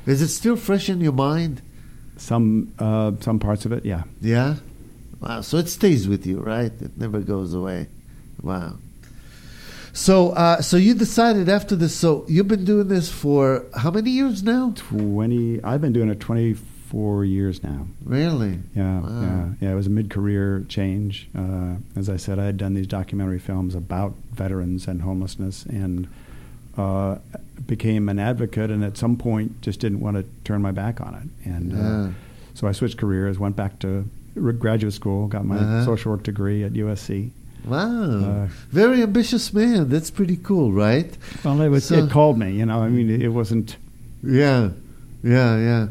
[0.06, 1.62] Is it still fresh in your mind?
[2.18, 4.04] some uh, some parts of it, yeah.
[4.22, 4.56] Yeah.
[5.20, 5.42] Wow.
[5.42, 6.72] So it stays with you, right?
[6.82, 7.88] It never goes away.
[8.42, 8.78] Wow.
[9.96, 11.96] So, uh, so you decided after this.
[11.96, 14.74] So you've been doing this for how many years now?
[14.76, 15.64] Twenty.
[15.64, 17.88] I've been doing it twenty four years now.
[18.04, 18.60] Really?
[18.76, 19.22] Yeah, Wow.
[19.22, 19.72] yeah, yeah.
[19.72, 21.30] It was a mid-career change.
[21.36, 26.08] Uh, as I said, I had done these documentary films about veterans and homelessness, and
[26.78, 27.16] uh,
[27.66, 28.70] became an advocate.
[28.72, 31.50] And at some point, just didn't want to turn my back on it.
[31.50, 31.80] And Yeah.
[31.90, 32.10] uh,
[32.54, 34.06] so I switched careers, went back to
[34.60, 35.86] graduate school, got my Uh-huh.
[35.86, 37.32] social work degree at USC.
[37.64, 38.20] Wow.
[38.20, 39.90] Uh, Very ambitious man.
[39.90, 41.16] That's pretty cool, right?
[41.44, 42.52] Well, it was So- it called me.
[42.54, 43.78] You know, I mean, it, wasn't.
[44.24, 44.70] Yeah.
[45.24, 45.58] Yeah.
[45.58, 45.88] Yeah.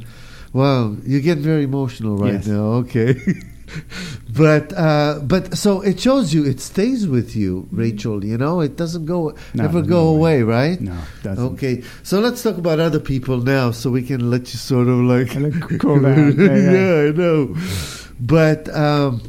[0.53, 0.97] Wow.
[1.05, 2.47] You get very emotional right Yes.
[2.47, 2.85] now.
[2.87, 3.17] Okay.
[4.37, 8.25] but uh, but so it shows you it stays with you, Rachel.
[8.25, 10.41] You know, it doesn't go No, never no go way.
[10.41, 10.81] away, right?
[10.81, 11.45] No, doesn't.
[11.55, 14.99] Okay, so let's talk about other people now, so we can let you sort of
[15.01, 15.31] like
[15.81, 16.37] cool down.
[16.39, 17.09] Yeah, yeah.
[17.09, 17.57] I know.
[18.21, 19.23] But um,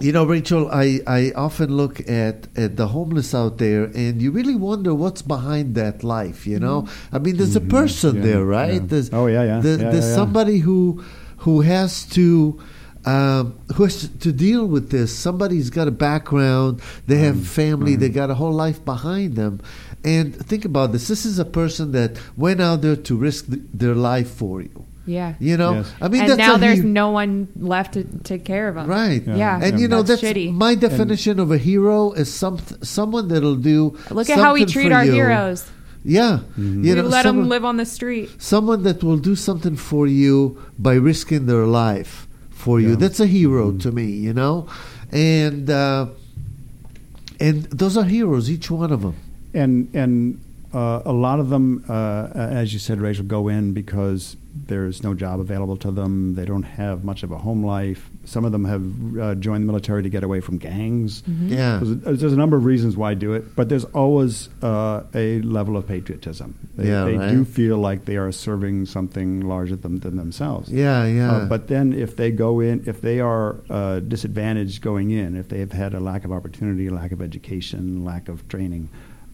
[0.00, 4.30] you know, Rachel, I, I often look at, at the homeless out there, and you
[4.30, 6.46] really wonder what's behind that life.
[6.46, 7.70] You know, I mean, there's a Mhm.
[7.70, 8.74] person Yeah, there, right?
[8.80, 8.86] yeah.
[8.86, 9.60] There's, Oh, yeah, yeah.
[9.60, 11.02] there- Yeah, there's somebody who
[11.38, 12.58] who has to.
[13.06, 15.14] Um, who has to deal with this?
[15.14, 16.80] Somebody's got a background.
[17.06, 17.96] They have Mm, family.
[17.96, 19.60] They got a whole life behind them.
[20.04, 21.08] And think about this.
[21.08, 24.84] This is a person that went out there to risk th- their life for you.
[25.08, 25.34] Yeah.
[25.40, 25.92] You know, Yes.
[26.04, 28.86] I mean, and that's now there's he- no one left to take care of them.
[28.86, 29.22] right.
[29.26, 29.36] Yeah.
[29.36, 29.64] Yeah.
[29.64, 30.52] And you know That's that's, shitty.
[30.52, 33.96] my definition of a hero is some someone that'll do.
[34.10, 35.12] Look at how we treat our you.
[35.12, 35.64] heroes.
[36.04, 36.84] Yeah, Mhm.
[36.84, 38.28] you we know, let them live on the street.
[38.38, 42.94] someone that will do something for you by risking their life for you.
[42.96, 43.80] That's a hero Mhm.
[43.82, 44.66] to me, you know,
[45.10, 46.06] and uh,
[47.40, 49.14] and those are heroes, each one of them.
[49.54, 50.38] and and
[50.78, 54.36] uh, a lot of them, uh, as you said, Rachel, go in because
[54.66, 56.34] there's no job available to them.
[56.34, 58.02] They don't have much of a home life.
[58.24, 58.84] Some of them have
[59.18, 61.22] uh, joined the military to get away from gangs.
[61.26, 65.40] Yeah, There's, there's a number of reasons why do it, but there's always uh, a
[65.42, 66.54] level of patriotism.
[66.76, 67.30] They, Yeah, they right.
[67.30, 70.70] do feel like they are serving something larger than, than themselves.
[70.70, 71.32] yeah, yeah.
[71.32, 75.48] Uh, but then, if they go in, if they are uh, disadvantaged going in, if
[75.48, 78.88] they have had a lack of opportunity, lack of education, lack of training,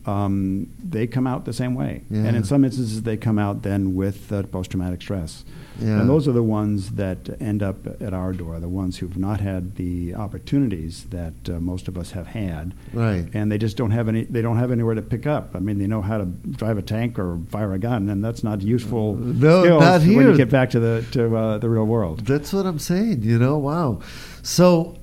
[0.06, 2.02] um, they come out the same way.
[2.10, 2.24] Yeah.
[2.24, 5.44] And in some instances, they come out then with uh, post traumatic stress.
[5.80, 6.00] Yeah.
[6.00, 9.40] And those are the ones that end up at our door, the ones who've not
[9.40, 12.74] had the opportunities that uh, most of us have had.
[12.92, 13.26] Right.
[13.34, 14.24] And they just don't have any.
[14.24, 15.56] They don't have anywhere to pick up.
[15.56, 18.44] I mean, they know how to drive a tank or fire a gun, and that's
[18.44, 21.86] not useful No, skills not when you get back to the to uh, the real
[21.86, 22.20] world.
[22.20, 23.22] That's what I'm saying.
[23.22, 24.00] You know, wow.
[24.42, 24.96] So,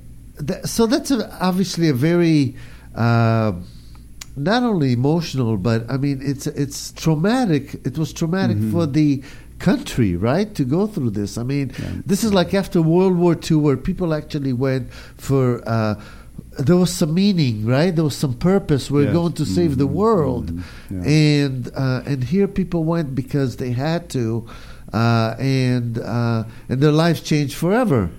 [0.45, 2.55] th- so that's a, obviously a very
[2.95, 3.53] uh,
[4.36, 7.76] not only emotional, but I mean, it's it's traumatic.
[7.86, 9.22] It was traumatic for the
[9.60, 11.38] country, right, to go through this.
[11.38, 12.02] I mean, Yeah.
[12.06, 15.62] this is like after World War II, where people actually went for.
[15.67, 15.96] Uh,
[16.58, 17.96] there was some meaning, right?
[17.96, 18.89] There was some purpose.
[18.91, 19.13] We're Yes.
[19.13, 19.91] going to save the Mhm.
[20.04, 20.62] world, Mhm.
[20.89, 21.12] Yeah.
[21.46, 24.46] and uh, and here people went because they had to,
[24.91, 28.10] uh, and uh, and their lives changed forever.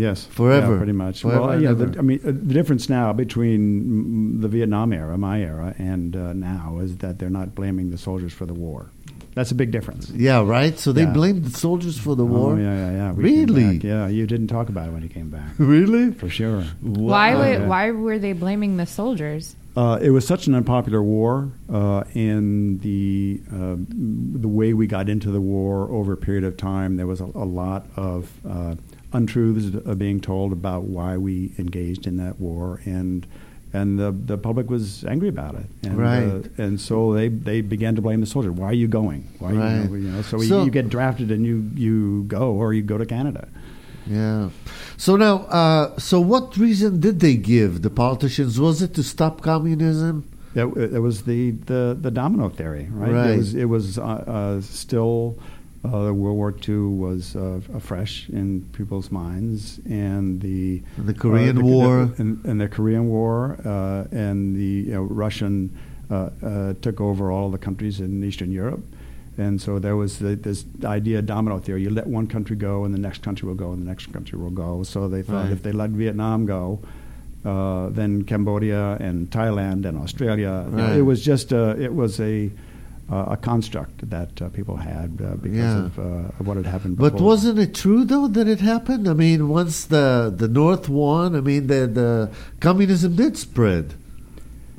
[0.00, 0.72] Yes, Forever.
[0.72, 1.20] Yeah, pretty much.
[1.22, 1.72] Forever well, yeah.
[1.72, 6.32] The, I mean, uh, the difference now between the Vietnam era, my era, and uh,
[6.32, 8.86] now is that they're not blaming the soldiers for the war.
[9.34, 10.10] That's a big difference.
[10.10, 10.76] Yeah, right.
[10.78, 11.12] So they Yeah.
[11.12, 12.54] blamed the soldiers for the war.
[12.54, 13.12] Oh, yeah, yeah, yeah.
[13.12, 13.76] We Really?
[13.78, 15.50] Yeah, you didn't talk about it when you came back.
[15.58, 16.10] Really?
[16.12, 16.64] For sure.
[16.80, 17.40] Why Wow.
[17.40, 17.66] would, Yeah.
[17.68, 19.54] why were they blaming the soldiers?
[19.76, 23.76] Uh, it was such an unpopular war, uh, and the uh,
[24.44, 27.28] the way we got into the war over a period of time, there was a,
[27.46, 28.74] a lot of uh,
[29.12, 33.26] untruths uh, being told about why we engaged in that war, and
[33.72, 36.24] and the the public was angry about it, and, Right.
[36.24, 38.52] uh, and so they they began to blame the soldier.
[38.52, 39.28] Why are you going?
[39.38, 39.76] Why Right.
[39.82, 40.22] you, know, you know?
[40.22, 43.48] So, So- you, you get drafted and you you go, or you go to Canada.
[44.06, 44.48] Yeah.
[44.96, 48.58] So now, uh, so what reason did they give the politicians?
[48.58, 50.24] Was it to stop communism?
[50.54, 50.64] It,
[50.96, 53.12] it was the, the, the domino theory, right?
[53.12, 53.30] Right.
[53.30, 55.38] It was, it was uh, uh, still
[55.84, 61.60] uh, World War II was uh, fresh in people's minds, and the the Korean uh,
[61.60, 62.10] the- War.
[62.18, 65.70] and, and the Korean War, uh, and the you know, Russian
[66.10, 68.82] uh, uh, took over all the countries in Eastern Europe.
[69.38, 71.82] And so there was the, this idea, domino theory.
[71.82, 74.38] You let one country go, and the next country will go, and the next country
[74.38, 74.82] will go.
[74.82, 75.52] So they thought Right.
[75.52, 76.80] if they let Vietnam go,
[77.44, 80.66] uh, then Cambodia and Thailand and Australia.
[80.68, 80.96] Right.
[80.98, 82.50] it was just a, it was a
[83.10, 85.86] uh, a construct that uh, people had uh, because Yeah.
[85.86, 86.96] of, uh, of what had happened.
[86.96, 87.10] Before.
[87.10, 89.08] But wasn't it true though that it happened?
[89.08, 93.94] I mean, once the the North won, I mean, the the communism did spread,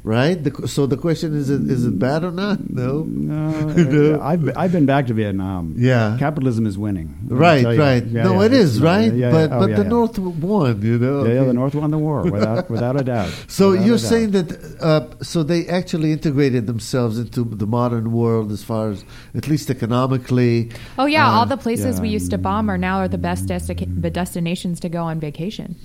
[0.04, 0.44] right?
[0.44, 2.70] The, so the question is, it, is it bad or not?
[2.70, 3.04] No.
[3.04, 4.22] No, No.
[4.22, 5.76] I've I've been back to Vietnam.
[5.78, 6.16] Yeah.
[6.20, 7.16] capitalism is winning.
[7.28, 8.04] Right, right.
[8.06, 8.46] Yeah, no, yeah.
[8.48, 9.32] it is right, Yeah, yeah.
[9.32, 9.90] but Oh, but yeah, the yeah.
[9.90, 11.26] North won, you know.
[11.26, 13.32] Yeah, yeah, the North won the war without without a doubt.
[13.48, 14.10] So Without you're a doubt.
[14.10, 14.50] saying that
[14.82, 19.04] uh, so they actually integrated themselves into the modern world as far as
[19.36, 20.72] at least economically.
[20.98, 23.48] Oh yeah, Uh, all the places we used to bomb are now are the best
[23.48, 25.76] desti- destinations to go on vacation.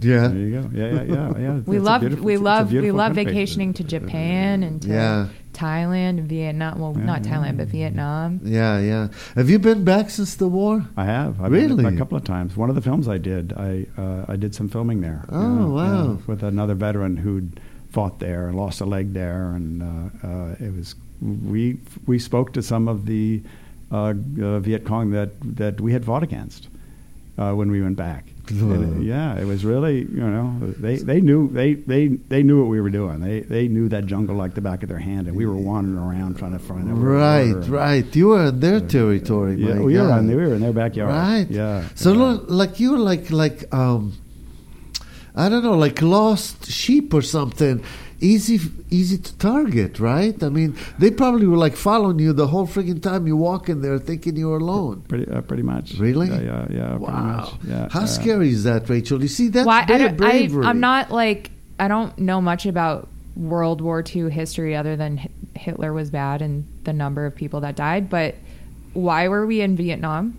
[0.00, 0.28] Yeah.
[0.28, 0.70] There you go.
[0.72, 1.38] Yeah, yeah, yeah.
[1.38, 1.60] yeah.
[1.66, 3.24] We love we love we love country.
[3.32, 5.28] vacationing to Japan and to Yeah.
[5.54, 6.78] Thailand and Vietnam.
[6.78, 7.32] Well, Yeah, not yeah.
[7.32, 8.40] Thailand, but Vietnam.
[8.44, 9.08] Yeah, yeah.
[9.36, 10.84] Have you been back since the war?
[10.98, 11.40] I have.
[11.40, 11.94] I've been Really?
[11.94, 12.56] a couple of times.
[12.58, 15.24] One of the films I did, I uh, I did some filming there.
[15.30, 16.04] Oh, Yeah, wow.
[16.10, 17.58] yeah, with another veteran who'd
[17.90, 22.52] fought there and lost a leg there, and uh, uh, it was we we spoke
[22.52, 23.40] to some of the
[23.90, 26.68] uh, uh, Viet Cong that that we had fought against
[27.38, 28.24] uh, when we went back.
[28.50, 32.80] Yeah, it was really you know they, they knew they, they they knew what we
[32.80, 33.20] were doing.
[33.20, 35.98] They they knew that jungle like the back of their hand, and we were wandering
[35.98, 38.16] around trying to find we Right, right.
[38.16, 39.56] You were in their territory.
[39.56, 40.26] Yeah, we were God.
[40.26, 41.10] we were in their backyard.
[41.10, 41.46] Right.
[41.50, 41.88] Yeah.
[41.94, 42.18] So yeah.
[42.18, 44.14] lo- like you were like like um,
[45.34, 47.82] I don't know, like lost sheep or something.
[48.20, 48.58] Easy,
[48.90, 50.42] easy to target, right?
[50.42, 53.82] I mean, they probably were like following you the whole freaking time you walk in
[53.82, 55.02] there, thinking you're alone.
[55.08, 55.94] Pretty, uh, pretty much.
[55.98, 56.28] Really?
[56.28, 56.88] Yeah, yeah, yeah.
[56.88, 57.36] Pretty Wow.
[57.36, 57.50] much.
[57.68, 57.88] Yeah.
[57.90, 58.06] How yeah.
[58.06, 59.20] scary is that, Rachel?
[59.20, 60.64] You see, that's Why I their don't, I, bravery.
[60.64, 65.92] I'm not like I don't know much about World War II history other than Hitler
[65.92, 68.08] was bad and the number of people that died.
[68.08, 68.34] But
[68.94, 70.38] why were we in Vietnam?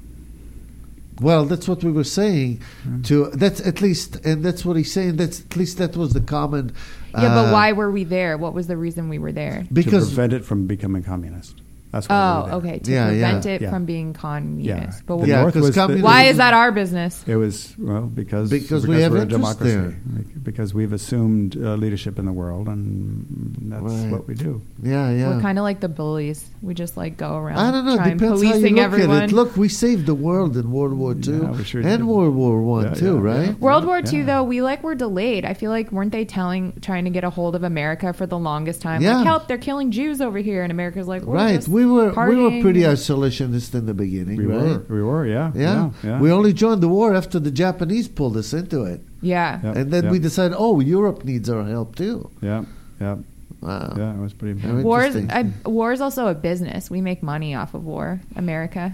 [1.21, 2.61] Well, that's what we were saying.
[2.83, 3.01] Hmm.
[3.03, 5.17] To that's at least, and that's what he's saying.
[5.17, 6.73] That's at least that was the common.
[7.13, 8.37] Yeah, but uh, why were we there?
[8.37, 9.65] What was the reason we were there?
[9.71, 11.61] Because to prevent it from becoming communist.
[11.91, 12.55] That's why Oh, there.
[12.55, 13.51] okay, to Yeah, prevent yeah.
[13.51, 13.69] it Yeah.
[13.69, 15.05] from being communist.
[15.05, 17.23] But The Yeah, North 'cause was the- communism- why is that our business?
[17.25, 19.71] It was well because Because we have we're a interest democracy.
[19.75, 19.95] there.
[20.43, 23.25] Because we've assumed uh, leadership in the world, and
[23.69, 24.11] that's Right.
[24.11, 24.61] what we do.
[24.83, 25.35] yeah, yeah.
[25.35, 26.45] We're kind of like the bullies.
[26.61, 27.57] We just like go around.
[27.57, 27.95] I don't know.
[27.95, 29.17] trying Depends how you policing look everyone.
[29.23, 29.35] at it.
[29.35, 32.03] Look, we saved the world in World War II Yeah, we sure and did.
[32.05, 33.45] World War One Yeah, too, yeah, right?
[33.47, 33.53] yeah.
[33.59, 34.25] World War II, Yeah.
[34.25, 35.45] though, we like were delayed.
[35.45, 38.37] I feel like weren't they telling, trying to get a hold of America for the
[38.37, 39.01] longest time?
[39.01, 39.17] Yeah.
[39.17, 41.55] Like, help, they're killing Jews over here, and America's like, we're Right.
[41.55, 44.61] just We were we were pretty isolationist in the beginning, We right?
[44.89, 45.61] were, we were, yeah, Yeah.
[45.63, 46.19] yeah, yeah.
[46.23, 49.59] We only joined the war after the Japanese pulled us into it, Yeah.
[49.63, 49.77] Yeah.
[49.79, 50.11] and then yeah.
[50.13, 52.17] we decided, oh, Europe needs our help too.
[52.41, 52.63] yeah,
[53.03, 53.15] yeah.
[53.61, 53.93] Wow.
[53.97, 54.53] Yeah, it was pretty.
[54.59, 55.51] Very War is, interesting.
[55.65, 56.91] I, war is also a business.
[56.95, 58.07] We make money off of war.
[58.35, 58.85] America,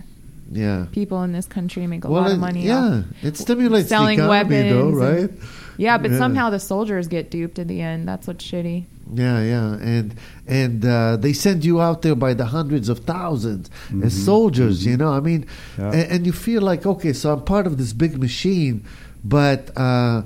[0.52, 0.86] Yeah.
[1.00, 2.64] people in this country make a well, lot it- of money.
[2.66, 5.30] yeah, off it stimulates selling the economy, though, weapons right?
[5.32, 5.40] and-
[5.78, 6.18] Yeah, but Yeah.
[6.24, 8.08] somehow the soldiers get duped in the end.
[8.08, 8.86] That's what's shitty.
[9.14, 10.16] Yeah, yeah, and
[10.48, 13.70] and uh, they send you out there by the hundreds of 1000s
[14.04, 14.86] as soldiers.
[14.86, 15.46] You know, I mean,
[15.78, 15.92] Yeah.
[15.92, 18.86] and, and you feel like okay, so I'm part of this big machine,
[19.24, 20.22] but uh,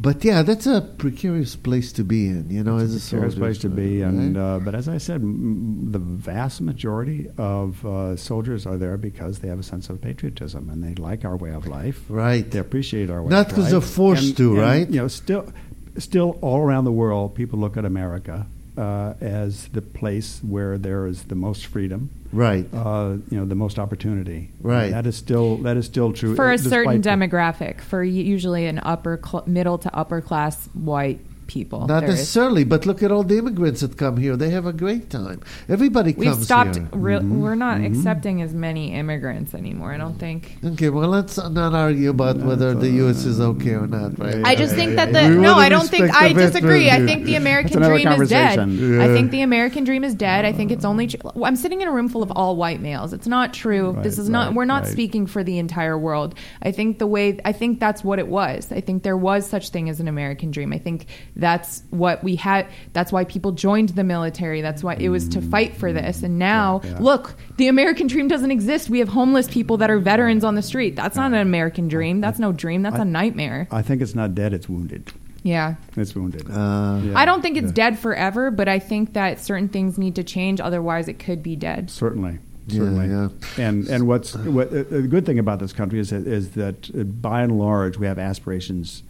[0.00, 2.50] but yeah, that's a precarious place to be in.
[2.50, 4.08] You know, as a Serious soldier, place to be, right?
[4.10, 8.96] and uh, but as I said, m- the vast majority of uh, soldiers are there
[8.96, 12.00] because they have a sense of patriotism and they like our way of life.
[12.08, 12.50] Right.
[12.50, 13.28] They appreciate our way.
[13.28, 13.70] Not of 'cause life.
[13.72, 14.88] they're forced And- to, and, right?
[14.90, 15.52] You know, still,
[15.98, 21.06] still all around the world, people look at America uh, as the place where there
[21.06, 22.10] is the most freedom.
[22.32, 22.66] right.
[22.74, 24.50] Uh, you know, the most opportunity.
[24.60, 24.90] Right.
[24.90, 28.66] That is still that is still true For a certain despite the- demographic, for usually
[28.66, 31.86] an upper, cl- middle to upper class white people.
[31.86, 34.36] Not there is- necessarily, but look at all the immigrants that come here.
[34.36, 35.40] They have a great time.
[35.68, 36.76] Everybody We've comes stopped.
[36.76, 36.88] here.
[36.92, 37.40] Re- Mm-hmm.
[37.42, 39.92] We're not accepting as many immigrants anymore.
[39.94, 40.56] I don't think.
[40.64, 43.24] Okay, well, let's not argue about whether the U.S.
[43.24, 44.42] is okay or not, right?
[44.44, 46.90] I just think that We the no, I don't think I disagree.
[46.90, 48.58] I think the American dream is dead.
[48.58, 49.00] conversation.
[49.00, 50.44] I think the American dream is dead.
[50.44, 51.06] I think it's only.
[51.06, 53.12] Tr- I'm sitting in a room full of all white males.
[53.12, 53.92] It's not true.
[54.02, 54.54] this Right, is not.
[54.54, 54.92] we're not right.
[54.92, 56.34] speaking for the entire world.
[56.62, 57.38] I think the way.
[57.44, 58.70] I think that's what it was.
[58.72, 60.72] I think there was such thing as an American dream.
[60.72, 62.66] I think that's what we had.
[62.92, 64.60] That's why people joined the military.
[64.60, 66.22] That's why it was to fight for this.
[66.22, 66.98] And now, Yeah, yeah.
[67.00, 68.88] look, the American dream doesn't exist.
[68.88, 70.94] We have homeless people that are veterans on the street.
[70.96, 72.20] That's not an American dream.
[72.20, 72.82] That's no dream.
[72.82, 73.66] That's a I- nightmare.
[73.70, 75.10] I think it's not dead; it's wounded.
[75.42, 75.74] Yeah.
[75.96, 76.48] It's wounded.
[76.48, 77.12] Uh, Yeah.
[77.18, 77.72] I don't think it's Yeah.
[77.90, 80.58] dead forever, but I think that certain things need to change.
[80.60, 81.90] Otherwise, it could be dead.
[81.90, 83.08] Certainly, Yeah, certainly.
[83.08, 83.28] yeah.
[83.58, 86.88] And and what's what, uh, the good thing about this country is that, is that
[86.98, 89.02] uh, by and large we have aspirations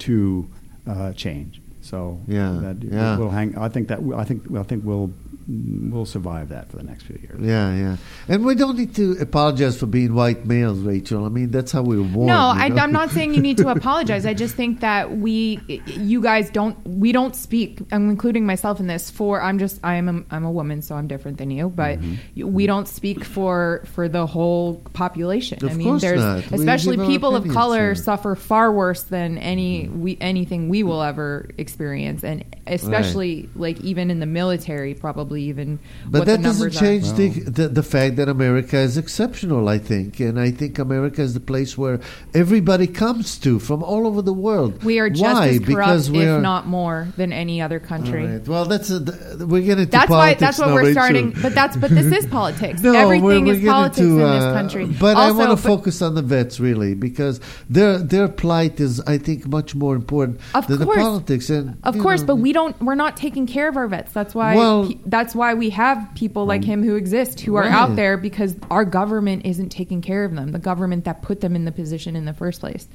[0.00, 0.46] to
[0.86, 1.59] uh, change.
[1.90, 3.18] So Yeah, that yeah.
[3.18, 3.58] we'll hang.
[3.58, 5.10] I think that I think I think we'll
[5.50, 7.40] we'll survive that for the next few years.
[7.40, 7.96] Yeah, yeah.
[8.28, 11.24] And we don't need to apologize for being white males, Rachel.
[11.24, 12.26] I mean, that's how we were born.
[12.26, 14.26] No, I, I'm not saying you need to apologize.
[14.26, 17.80] I just think that we, you guys don't, we don't speak.
[17.92, 19.10] I'm including myself in this.
[19.10, 21.68] For I'm just, I'm a, I'm a woman, so I'm different than you.
[21.68, 22.52] But Mm-hmm.
[22.52, 25.64] we don't speak for for the whole population.
[25.64, 26.52] Of I mean, course there's not.
[26.52, 28.02] Especially give our people of color sir.
[28.02, 34.10] suffer far worse than any we anything we will ever experience, and especially like even
[34.10, 35.78] in the military, probably even.
[36.06, 36.80] But what that the doesn't numbers are.
[36.84, 39.68] change the, the the fact that America is exceptional.
[39.68, 42.00] I think, and I think America is the place where
[42.34, 44.82] everybody comes to from all over the world.
[44.84, 45.48] We are just Why?
[45.48, 48.26] as corrupt, because we're not more, than any other country.
[48.26, 48.48] right.
[48.48, 50.34] Well, that's a, th- we're getting into That's why.
[50.34, 50.92] That's what now, we're Rachel.
[50.94, 51.30] starting.
[51.42, 51.76] But that's.
[51.76, 52.80] But this is politics.
[52.82, 54.86] No, Everything we're, we're is getting politics to, in uh, this country.
[54.86, 59.00] But I Also, want to focus on the vets really because their their plight is,
[59.02, 60.96] I think, much more important Of than course.
[60.96, 61.50] the politics.
[61.50, 62.80] And Of course, know, but we don't.
[62.80, 64.12] We're not taking care of our vets.
[64.12, 64.54] That's why.
[64.56, 66.66] Well- pe- that's why we have people like mm.
[66.66, 67.72] him who exist, who are Right.
[67.72, 70.52] out there because our government isn't taking care of them.
[70.52, 72.86] The government that put them in the position in the first place.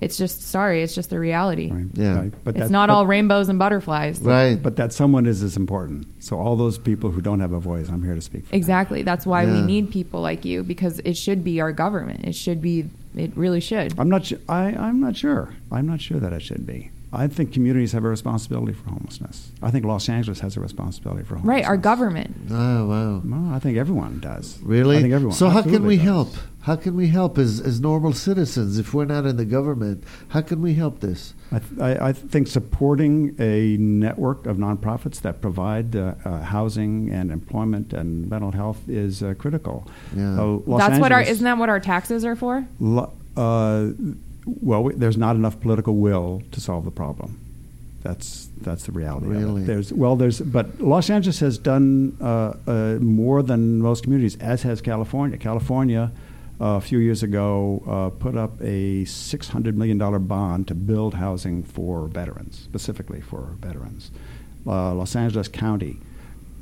[0.00, 0.82] It's just sorry.
[0.82, 1.70] It's just the reality.
[1.70, 2.16] Right, Yeah.
[2.18, 2.32] right.
[2.42, 4.18] But It's that- not but- all rainbows and butterflies.
[4.20, 4.60] right.
[4.60, 6.06] But that someone is as important.
[6.20, 8.50] So all those people who don't have a voice, I'm here to speak for.
[8.52, 8.56] them.
[8.56, 9.02] Exactly.
[9.02, 12.24] That's why we need people like you because it should be our government.
[12.24, 12.86] It should be.
[13.14, 13.92] It really should.
[13.98, 14.24] I'm not.
[14.24, 15.50] Su- I, I'm not sure.
[15.70, 16.90] I'm not sure that it should be.
[17.12, 19.50] I think communities have a responsibility for homelessness.
[19.60, 21.62] I think Los Angeles has a responsibility for homelessness.
[21.62, 21.68] Right.
[21.68, 22.36] Our government.
[22.50, 23.22] Oh wow.
[23.24, 24.58] Well, I think everyone does.
[24.62, 24.98] Really?
[24.98, 25.36] I think everyone.
[25.36, 26.04] So how can we does.
[26.04, 26.28] help?
[26.62, 30.04] How can we help as, as normal citizens if we're not in the government?
[30.28, 31.32] How can we help this?
[31.50, 37.10] I, th- I, I think supporting a network of nonprofits that provide uh, uh, housing
[37.10, 39.88] and employment and mental health is uh, critical.
[40.14, 40.38] Yeah.
[40.38, 41.22] Uh, Los That's what our.
[41.22, 42.66] Isn't that what our taxes are for?
[42.78, 43.88] Lo- uh,
[44.46, 47.38] well, we, there's not enough political will to solve the problem.
[48.02, 49.26] That's that's the reality.
[49.26, 49.64] Really?
[49.64, 54.62] There's well, there's but Los Angeles has done uh, uh, more than most communities, as
[54.62, 55.36] has California.
[55.38, 56.10] California.
[56.62, 61.62] Uh, a few years ago, uh, put up a $600 million bond to build housing
[61.62, 64.10] for veterans, specifically for veterans.
[64.66, 65.96] Uh, Los Angeles County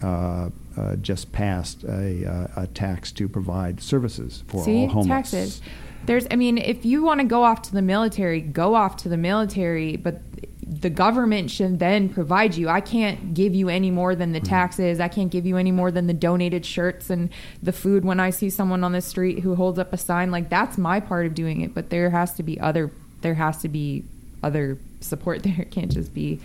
[0.02, 2.24] uh, uh, just passed a,
[2.56, 5.30] uh, a tax to provide services for See, all homeless.
[5.30, 5.62] taxes.
[6.04, 9.08] There's, I mean, if you want to go off to the military, go off to
[9.08, 10.20] the military, but
[10.68, 12.68] the government should then provide you.
[12.68, 15.00] I can't give you any more than the taxes.
[15.00, 17.30] I can't give you any more than the donated shirts and
[17.62, 20.30] the food when I see someone on the street who holds up a sign.
[20.30, 22.90] Like that's my part of doing it, but there has to be other
[23.22, 24.04] there has to be
[24.42, 25.56] other support there.
[25.58, 26.38] It can't just be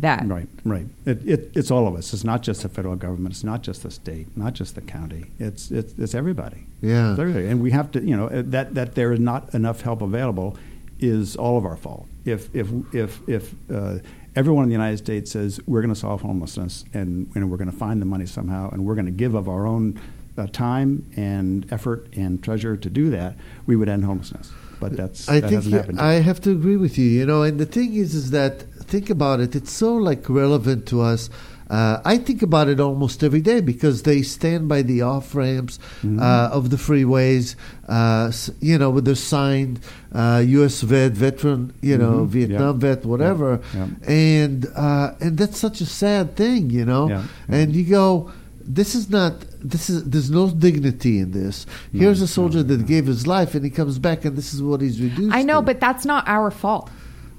[0.00, 0.26] that.
[0.26, 0.86] Right, right.
[1.04, 2.12] It, it, it's all of us.
[2.12, 3.34] It's not just the federal government.
[3.34, 4.36] It's not just the state.
[4.36, 5.26] Not just the county.
[5.38, 6.64] It's it's, it's everybody.
[6.80, 7.10] Yeah.
[7.12, 7.46] It's everybody.
[7.46, 10.56] And we have to, you know, uh, that that there is not enough help available
[11.00, 12.06] is all of our fault.
[12.24, 13.98] If if if if uh,
[14.36, 17.70] everyone in the United States says we're going to solve homelessness and, and we're going
[17.70, 20.00] to find the money somehow and we're going to give of our own
[20.36, 23.34] uh, time and effort and treasure to do that,
[23.66, 24.52] we would end homelessness.
[24.78, 26.00] But that's I that think hasn't you- happened.
[26.00, 27.06] I have to agree with you.
[27.06, 29.54] You know, and the thing is, is that think about it.
[29.54, 31.30] It's so like relevant to us.
[31.70, 35.78] Uh, I think about it almost every day because they stand by the off ramps
[36.02, 36.18] Mm-hmm.
[36.18, 37.56] uh, of the freeways.
[37.86, 39.78] Uh, you know, with their signed
[40.14, 40.80] uh, U.S.
[40.80, 42.28] vet, veteran, you know, Mhm.
[42.28, 42.94] Vietnam Yeah.
[42.94, 43.60] vet, whatever.
[43.74, 43.86] Yeah.
[44.06, 47.08] And uh, and that's such a sad thing, you know.
[47.10, 47.22] Yeah.
[47.48, 48.30] And you go,
[48.62, 49.32] this is not.
[49.60, 51.66] This is there's no dignity in this.
[51.92, 54.80] Here's a soldier that gave his life, and he comes back, and this is what
[54.80, 55.34] he's reduced.
[55.34, 55.66] I know, to.
[55.66, 56.88] but that's not our fault.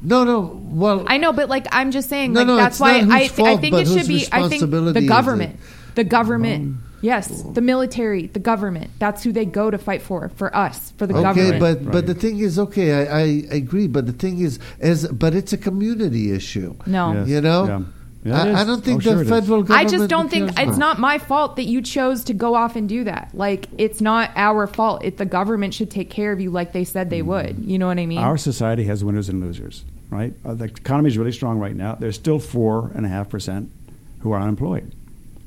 [0.02, 0.60] No, no.
[0.64, 3.32] Well, I know, but like I'm just saying, No, like no, that's why I, whose
[3.34, 4.28] th- I think it should be.
[4.32, 5.60] I think the government,
[5.95, 6.97] the government, oh.
[7.02, 8.91] yes, the military, the government.
[9.00, 11.60] That's who they go to fight for, for us, for the okay, government.
[11.60, 12.06] but but Right.
[12.08, 15.58] the thing is, okay, I, I agree, but the thing is, as but it's a
[15.58, 16.76] community issue.
[16.86, 17.28] no, Yes.
[17.28, 17.82] You know, Yeah.
[18.24, 19.30] Yeah, I, I don't think Oh, the it is.
[19.30, 20.78] federal I just don't think cares it's much.
[20.78, 23.30] not my fault that you chose to go off and do that.
[23.34, 25.06] Like it's not our fault.
[25.06, 27.60] It the government should take care of you like they said they would.
[27.60, 28.18] You know what I mean?
[28.18, 30.34] Our society has winners and losers, right?
[30.44, 31.96] Uh, the economy is really strong right now.
[31.96, 33.72] There's still four and a half percent
[34.20, 34.92] who are unemployed.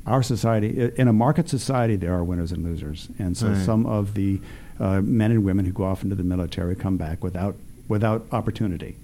[0.07, 3.65] Our society, in a market society, there are winners and losers, and so Right.
[3.65, 4.41] some of the
[4.81, 7.55] uh, men and women who go off into the military come back without
[7.87, 8.97] without opportunity,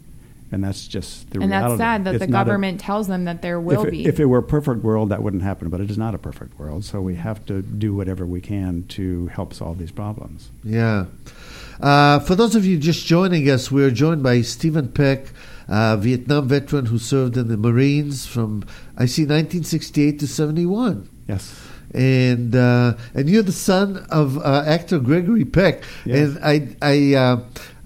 [0.51, 1.69] and that's just the and reality.
[1.69, 3.91] that's sad that It's the not a- government tells them that there will if it,
[3.91, 4.07] be.
[4.07, 6.59] If it were a perfect world, that wouldn't happen, but it is not a perfect
[6.59, 6.85] world.
[6.85, 10.51] So we have to do whatever we can to help solve these problems.
[10.65, 11.07] Yeah.
[11.81, 15.27] Uh, for those of you just joining us, we're joined by Stephen Peck,
[15.69, 18.65] uh, Vietnam veteran who served in the Marines from
[18.97, 21.09] I see 1968 to 71.
[21.29, 21.55] Yes.
[21.95, 25.83] and uh, and you're the son of uh, actor Gregory Peck.
[26.05, 26.37] Yes.
[26.37, 27.41] And I I uh,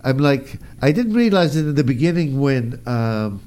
[0.05, 2.83] I'm like I didn't realize it in the beginning when.
[2.87, 3.41] Um,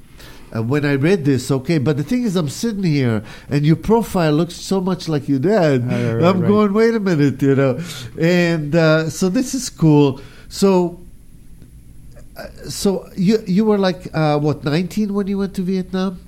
[0.54, 3.74] uh, when I read this, okay, but the thing is, I'm sitting here, and your
[3.74, 5.82] profile looks so much like your dad.
[5.82, 6.48] Uh, right, I'm right.
[6.48, 7.80] going, wait a minute, you know,
[8.18, 10.20] and uh, so this is cool.
[10.48, 11.00] So,
[12.38, 16.20] uh, so you you were like uh, what 19 when you went to Vietnam?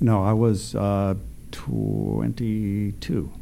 [0.00, 1.16] No, I was uh,
[1.50, 3.32] 22.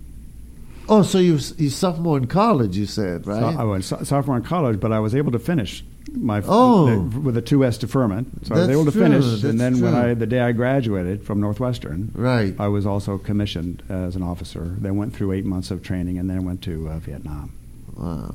[0.89, 3.41] Oh, so you you sophomore in college, you said, right?
[3.41, 7.00] So I was sophomore in college, but I was able to finish my Oh.
[7.22, 8.46] with a two S deferment.
[8.46, 9.94] So I was able to true, finish, and then when.
[9.94, 12.55] I the day I graduated from Northwestern, Right.
[12.59, 14.76] I was also commissioned as an officer.
[14.78, 17.50] Then went through eight months of training, and then went to uh, Vietnam.
[17.96, 18.34] Wow.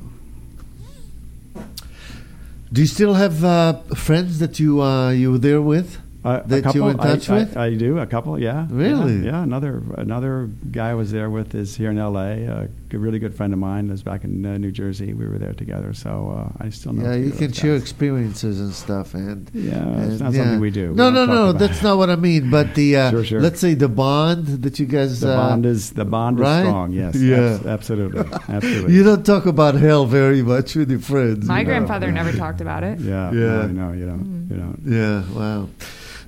[2.71, 5.97] Do you still have uh, friends that you uh, you were there with?
[6.23, 7.55] Uh, That a couple, you're in touch I, with?
[7.57, 8.67] I, I do a couple, yeah.
[8.69, 9.17] Really?
[9.19, 12.43] Yeah, yeah, Another another guy I was there with is here in L.A.
[12.43, 15.13] A really good friend of mine is back in uh, New Jersey.
[15.13, 17.09] We were there together, so uh, I still know.
[17.09, 17.81] Yeah, you can share guys.
[17.83, 20.93] experiences and stuff, and Yeah, and, it's not something we do.
[20.93, 21.51] No, don't no, no.
[21.53, 21.83] That's it.
[21.83, 22.49] not what I mean.
[22.49, 23.41] But the uh, Sure, sure.
[23.41, 26.61] let's say the bond that you guys The uh, bond is the bond right?
[26.63, 26.91] is strong.
[26.91, 27.55] Yes, Yeah.
[27.55, 28.93] abs- absolutely, absolutely.
[28.93, 31.45] You don't talk about hell very much with your friends.
[31.47, 31.69] My you know?
[31.69, 32.99] grandfather never talked about it.
[32.99, 33.67] yeah, Yeah.
[33.67, 34.25] No, no, you don't.
[34.25, 34.49] Mm.
[34.51, 34.81] You don't.
[34.85, 35.23] Yeah.
[35.39, 35.69] Wow.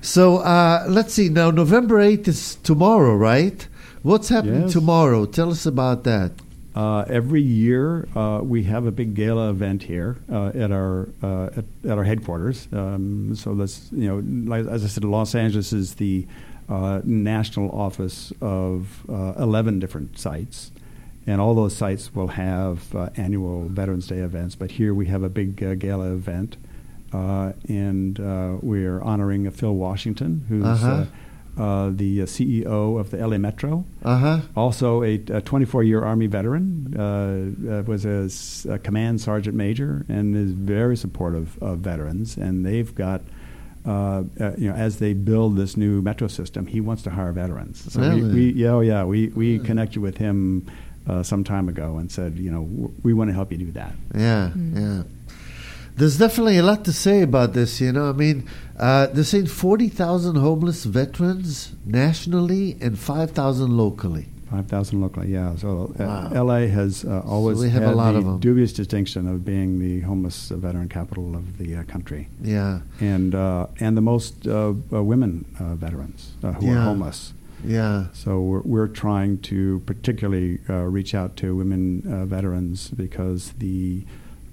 [0.02, 1.28] So uh, let's see.
[1.28, 3.66] Now, November eighth is tomorrow, right?
[4.02, 4.72] What's happening Yes.
[4.72, 5.26] tomorrow?
[5.26, 6.32] Tell us about that.
[6.74, 11.50] Uh, every year, uh, we have a big gala event here uh, at our uh,
[11.58, 12.66] at, at our headquarters.
[12.72, 16.26] Um, so that's you know, as I said, Los Angeles is the
[16.68, 20.72] uh, national office of uh, eleven different sites,
[21.26, 24.54] and all those sites will have uh, annual Veterans Day events.
[24.56, 26.56] But here we have a big uh, gala event,
[27.12, 31.04] uh, and uh, we're honoring uh, Phil Washington, who's Uh-huh.
[31.04, 31.06] uh,
[31.54, 33.84] uh, the uh, CEO of the LA Metro.
[34.02, 34.40] Uh huh.
[34.56, 40.06] Also, a 24 year Army veteran, uh, uh, was a, s- a command sergeant major
[40.08, 42.38] and is very supportive of veterans.
[42.38, 43.20] And they've got,
[43.84, 47.32] uh, uh, you know, as they build this new metro system, he wants to hire
[47.32, 47.92] veterans.
[47.92, 48.22] So Really?
[48.22, 50.66] we, we, yeah, oh, yeah, we, we connected with him
[51.06, 53.72] uh, some time ago and said, you know, w- we want to help you do
[53.72, 53.92] that.
[54.16, 55.02] Yeah, yeah.
[55.96, 58.08] There's definitely a lot to say about this, you know.
[58.10, 64.26] I mean, uh, they're saying 40,000 homeless veterans nationally and 5,000 locally.
[64.50, 65.54] 5,000 locally, yeah.
[65.56, 66.44] So uh, Wow.
[66.44, 70.00] LA has uh, always we have a had lot the dubious distinction of being the
[70.00, 72.28] homeless uh, veteran capital of the uh, country.
[72.42, 76.78] Yeah, and uh, and the most uh, uh, women uh, veterans uh, who Yeah.
[76.80, 77.32] are homeless.
[77.64, 78.06] yeah.
[78.12, 84.04] So we're, we're trying to particularly uh, reach out to women uh, veterans because the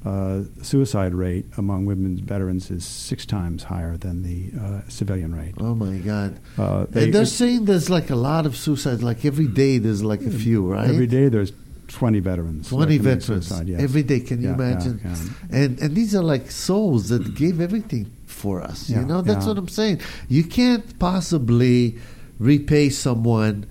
[0.05, 5.53] uh, suicide rate among women veterans is six times higher than the uh, civilian rate.
[5.59, 6.39] Oh my God.
[6.57, 9.03] Uh, and they're saying there's like a lot of suicides.
[9.03, 10.89] Like every day, there's like a few, right?
[10.89, 11.51] every day there's
[11.89, 12.69] 20 veterans.
[12.69, 13.81] 20 veterans suicide, yes.
[13.81, 14.21] every day.
[14.21, 15.01] Can you Yeah, yeah, imagine?
[15.03, 15.57] yeah.
[15.63, 18.89] And and these are like souls that gave everything for us.
[18.89, 19.99] Yeah, you know, that's what I'm saying.
[20.29, 21.97] You can't possibly
[22.37, 23.65] repay someone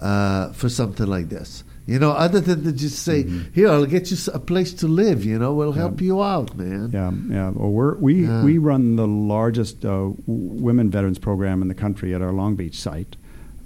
[0.00, 1.62] uh, for something like this.
[1.86, 5.22] You know, other than to just say, "Here, I'll get you a place to live."
[5.24, 6.90] You know, we'll help you out, man.
[6.92, 7.50] Yeah, yeah.
[7.50, 8.42] Well, we're, we Yeah.
[8.42, 12.78] we run the largest uh, women veterans program in the country at our Long Beach
[12.80, 13.16] site.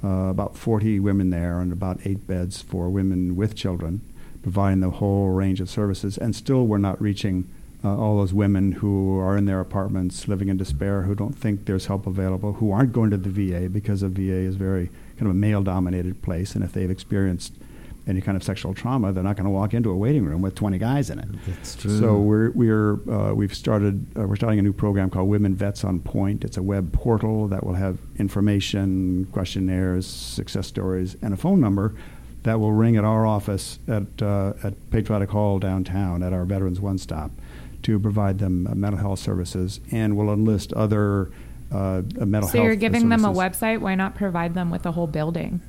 [0.02, 4.00] Uh, about 40 women there, and about eight beds for women with children,
[4.42, 6.16] providing the whole range of services.
[6.16, 7.46] And still, we're not reaching
[7.84, 11.64] uh, all those women who are in their apartments, living in despair, who don't think
[11.64, 14.86] there's help available, who aren't going to the VA because the VA is very
[15.18, 17.54] kind of a male-dominated place, and if they've experienced
[18.08, 20.54] any kind of sexual trauma, they're not going to walk into a waiting room with
[20.54, 21.28] 20 guys in it.
[21.46, 21.98] That's true.
[21.98, 25.84] So we're we're uh, we've started uh, we're starting a new program called Women Vets
[25.84, 26.42] on Point.
[26.44, 31.94] It's a web portal that will have information, questionnaires, success stories, and a phone number
[32.44, 36.80] that will ring at our office at uh, at Patriotic Hall downtown at our Veterans
[36.80, 37.30] One Stop
[37.82, 41.30] to provide them uh, mental health services, and will enlist other
[41.70, 42.64] uh, mental So health.
[42.64, 43.80] you're giving them a website.
[43.80, 45.60] Why not provide them with a whole building?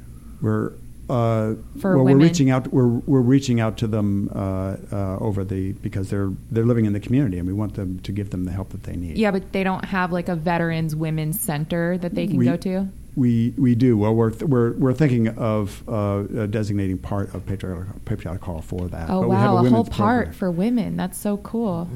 [0.41, 0.71] We're
[1.10, 2.68] uh, For well, we're reaching out.
[2.72, 6.93] We're we're reaching out to them uh, uh, over the because they're they're living in
[6.93, 9.18] the community, and we want them to give them the help that they need.
[9.18, 12.57] Yeah, but they don't have like a veterans women's center that they can We- go
[12.57, 12.88] to.
[13.16, 14.14] We we do well.
[14.16, 19.10] We're th- we're we're thinking of uh, designating part of patriotic, patriotic hall for that.
[19.10, 20.34] Oh But we have wow, a, whole women's part program.
[20.36, 20.95] for women.
[20.95, 21.89] That's so cool.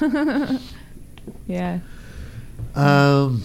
[1.46, 1.78] yeah.
[2.74, 3.42] Um,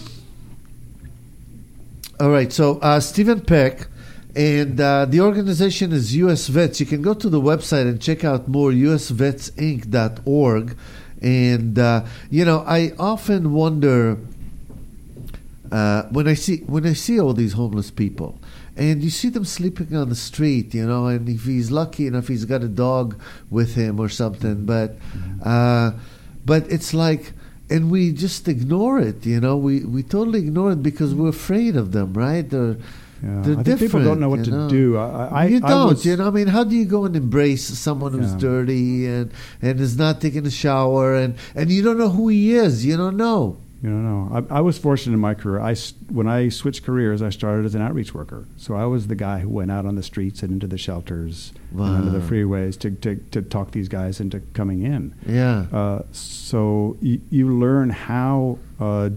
[2.20, 2.52] all right.
[2.52, 3.88] So uh, Stephen Peck,
[4.36, 6.80] and uh, the organization is US Vets.
[6.80, 10.78] You can go to the website and check out more usvetsinc.org.
[11.22, 14.18] And uh, you know, I often wonder
[15.72, 18.40] uh, when I see when I see all these homeless people.
[18.78, 22.30] And you see them sleeping on the street, you know, and if he's lucky enough,
[22.30, 24.66] he's got a dog with him or something.
[24.66, 24.96] But,
[25.44, 25.92] uh,
[26.46, 27.34] but it's like,
[27.70, 29.58] and we just ignore it, you know.
[29.58, 32.50] We we totally ignore it because we're afraid of them, right?
[32.50, 32.78] They're
[33.24, 34.98] Yeah, they're I think people don't know what different, to do.
[34.98, 36.28] I, I, you don't, was- you know.
[36.28, 38.40] I mean, how do you go and embrace someone who's Yeah.
[38.40, 42.56] dirty and and is not taking a shower and and you don't know who he
[42.56, 42.84] is?
[42.86, 43.58] You don't know.
[43.84, 44.46] You don't know.
[44.52, 45.60] I, I was fortunate in my career.
[45.60, 45.76] I
[46.10, 48.46] when I switched careers, I started as an outreach worker.
[48.58, 51.52] So I was the guy who went out on the streets and into the shelters
[51.72, 55.16] and under the freeways to, to, to talk these guys into coming in.
[55.26, 55.66] Yeah.
[55.74, 59.10] Uh, so you, you learn how uh,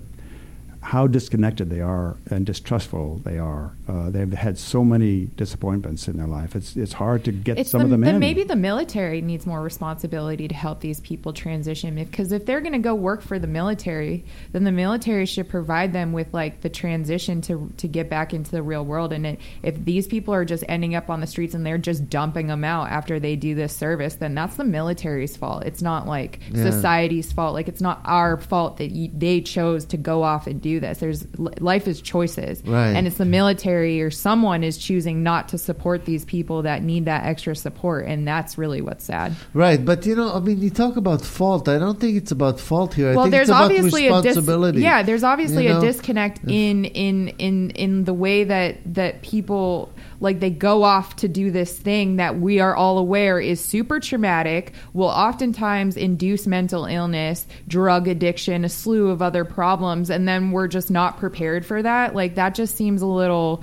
[0.81, 3.73] how disconnected they are and distrustful they are.
[3.87, 6.57] Uh, they've had so many disappointments in their life.
[6.57, 8.21] It's it's hard to get It's some the, of them then in.
[8.21, 12.73] maybe the military needs more responsibility to help these people transition because if they're going
[12.73, 16.71] to go work for the military then the military should provide them with like the
[16.71, 20.47] transition to to get back into the real world and it, if these people are
[20.47, 23.55] just ending up on the streets and they're just dumping them out after they do
[23.55, 26.71] this service then that's the military's fault it's not like Yeah.
[26.71, 30.63] society's fault like it's not our fault that you, they chose to go off and
[30.63, 32.93] do this there's life is choices Right.
[32.97, 37.05] and it's the military or someone is choosing not to support these people that need
[37.07, 40.71] that extra support and that's really what's sad Right, but you know, I mean, you
[40.71, 41.69] talk about fault.
[41.69, 43.11] I don't think it's about fault here.
[43.11, 45.79] I well think there's it's about obviously a dis- yeah there's obviously You know?
[45.79, 51.17] a disconnect in in in in the way that that people like they go off
[51.17, 56.47] to do this thing that we are all aware is super traumatic will oftentimes induce
[56.47, 61.67] mental illness drug addiction a slew of other problems and then we're just not prepared
[61.67, 63.63] for that like that just seems a little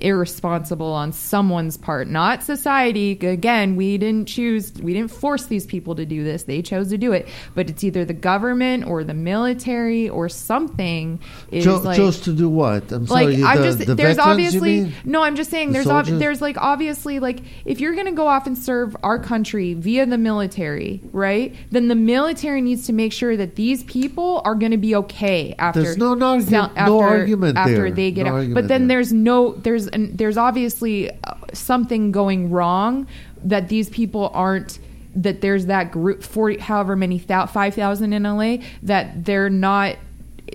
[0.00, 5.94] irresponsible on someone's part not society again we didn't choose we didn't force these people
[5.94, 9.14] to do this they chose to do it but it's either the government or the
[9.14, 11.18] military or something
[11.50, 12.90] is Cho- like chose to do what?
[12.92, 13.44] I'm like sorry.
[13.44, 14.22] I'm the, just the there's veterans, you
[14.60, 14.94] obviously mean?
[15.04, 18.12] no I'm just saying The there's ob- there's like obviously like if you're going to
[18.12, 22.92] go off and serve our country via the military right then the military needs to
[22.92, 26.48] make sure that these people are going to be okay after There's no- no argu-
[26.48, 27.90] sel- no argument after there.
[27.90, 28.96] they get No out but then there.
[28.98, 33.06] there's no there's an, there's obviously uh, something going wrong
[33.44, 34.78] that these people aren't
[35.14, 39.96] that there's that group 40 however many thou, 5000 in LA that they're not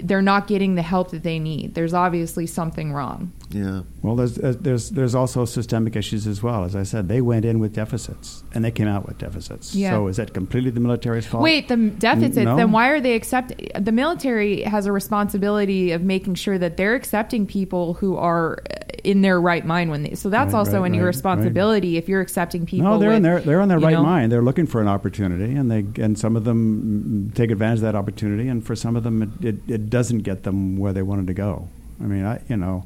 [0.03, 1.73] they're not getting the help that they need.
[1.73, 3.83] There's obviously something wrong Yeah.
[4.01, 6.65] Well, there's there's- there's there's also systemic issues as well.
[6.65, 9.73] As I said, they went in with deficits and they came out with deficits.
[9.73, 9.91] Yeah.
[9.91, 11.41] So is that completely the military's fault?
[11.41, 12.35] Wait, the deficits.
[12.37, 12.57] No.
[12.57, 13.69] Then why are they accepting?
[13.79, 18.75] The military has a responsibility of making sure that they're accepting people who are uh,
[19.05, 20.15] in their right mind when they.
[20.15, 22.89] So that's Right, also right, an right, irresponsibility if you're accepting people.
[22.89, 24.31] No, they're in their they're in their right know, mind.
[24.33, 27.95] They're looking for an opportunity, and they and some of them take advantage of that
[27.95, 31.27] opportunity, and for some of them, it, it, it doesn't get them where they wanted
[31.27, 31.69] to go.
[32.01, 32.83] I mean, I you know,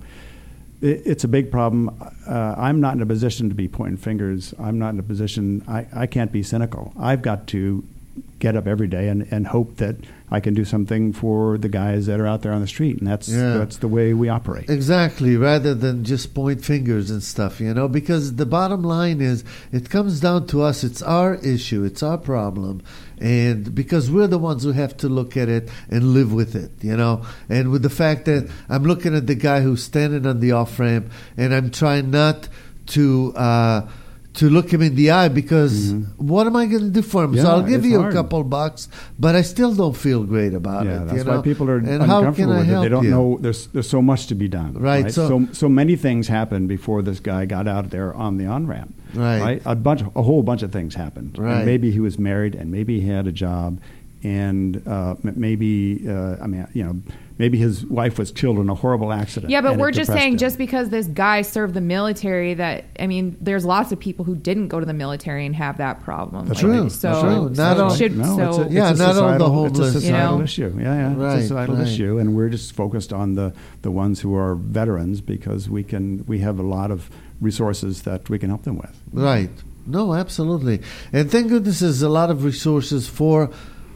[0.82, 1.90] it, it's a big problem.
[2.28, 4.54] Uh, I'm not in a position to be pointing fingers.
[4.60, 5.64] I'm not in a position.
[5.68, 6.94] I, I can't be cynical.
[7.00, 7.84] I've got to
[8.40, 9.96] get up every day and, and hope that
[10.32, 13.08] I can do something for the guys that are out there on the street, and
[13.08, 13.58] that's Yeah.
[13.58, 14.70] that's the way we operate.
[14.70, 19.44] Exactly, rather than just point fingers and stuff, you know, because the bottom line is
[19.72, 20.84] it comes down to us.
[20.84, 22.82] It's our issue, it's our problem.
[23.20, 26.72] And because we're the ones who have to look at it and live with it,
[26.82, 27.24] you know.
[27.50, 30.80] And with the fact that I'm looking at the guy who's standing on the off
[30.80, 32.48] ramp and I'm trying not
[32.88, 33.34] to.
[33.36, 33.82] Uh,
[34.40, 37.36] to look him in the eye because what am I going to do for him?
[37.36, 37.48] so Mm-hmm.
[37.52, 38.14] I'll give you hard.
[38.14, 38.88] a couple bucks,
[39.18, 41.06] but I still don't feel great about yeah, it.
[41.06, 41.38] that's you know?
[41.38, 42.90] why people are and how uncomfortable can I with help it.
[42.90, 43.12] They don't you?
[43.12, 44.74] know there's there's so much to be done.
[44.74, 48.46] Right, so- so so many things happened before this guy got out there on the
[48.46, 48.94] on ramp.
[49.14, 49.62] Right.
[49.66, 51.32] A bunch, a whole bunch of things happened.
[51.38, 51.48] Right.
[51.50, 51.66] And Right.
[51.66, 53.80] maybe he was married, and maybe he had a job,
[54.24, 56.96] and uh, maybe uh, I mean you know
[57.40, 59.50] maybe his wife was killed in a horrible accident.
[59.50, 60.38] Yeah, but we're just saying him.
[60.38, 64.36] just because this guy served the military that I mean, there's lots of people who
[64.36, 66.48] didn't go to the military and have that problem.
[66.48, 66.92] That's True, right.
[66.92, 67.56] So, that's true.
[67.56, 69.50] so Not it all- should no, so it's a, it's Yeah, a not all the
[69.50, 70.44] whole It's a societal you know?
[70.44, 70.74] issue.
[70.78, 71.88] Yeah, yeah, Right, it's a societal right.
[71.88, 76.26] issue, and we're just focused on the the ones who are veterans because we can
[76.28, 77.10] we have a lot of
[77.42, 78.94] resources that we can help them with.
[79.14, 79.50] Right.
[79.88, 80.82] No, absolutely.
[81.14, 83.50] And thank goodness there's a lot of resources for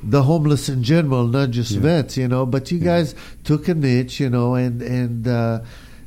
[0.04, 1.82] the homeless in general, not just Yeah.
[1.82, 2.46] vets, you know.
[2.46, 2.84] But you Yeah.
[2.86, 5.60] guys took a niche, you know, and and uh,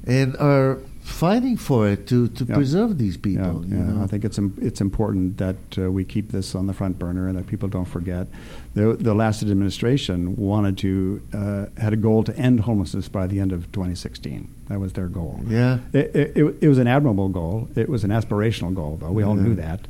[0.07, 2.57] and are fighting for it to, to Yeah.
[2.57, 3.64] preserve these Yeah, people.
[3.64, 3.84] you yeah.
[3.92, 4.03] know?
[4.03, 7.28] I think it's im- it's important that uh, we keep this on the front burner
[7.28, 8.26] and that people don't forget.
[8.74, 13.38] The the last administration wanted to uh, had a goal to end homelessness by the
[13.40, 14.49] end of 2016.
[14.68, 15.40] That was their goal.
[15.49, 15.78] Yeah.
[15.92, 17.68] It, it, it, it was an admirable goal.
[17.76, 19.12] It was an aspirational goal, though.
[19.12, 19.86] We all knew that.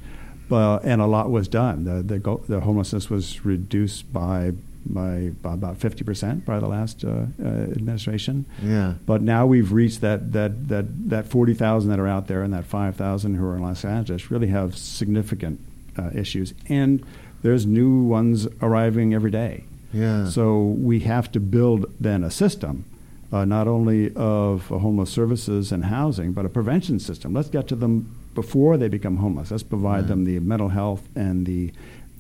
[0.49, 1.85] But, and a lot was done.
[1.85, 4.53] The, the, go, the homelessness was reduced by,
[4.85, 8.47] by, by about 50% by the last uh, uh, administration.
[8.63, 8.95] Yeah.
[9.05, 12.65] But now we've reached that, that, that, that 40,000 that are out there and that
[12.65, 15.61] 5,000 who are in Los Angeles really have significant
[15.99, 16.55] uh, issues.
[16.69, 17.05] And
[17.43, 19.65] there's new ones arriving every day.
[19.93, 20.29] Yeah.
[20.29, 22.85] So we have to build then a system,
[23.33, 27.33] uh, not only of uh, homeless services and housing, but a prevention system.
[27.33, 29.51] Let's get to them before they become homeless.
[29.51, 30.07] Let's provide Right.
[30.09, 31.73] them the mental health and the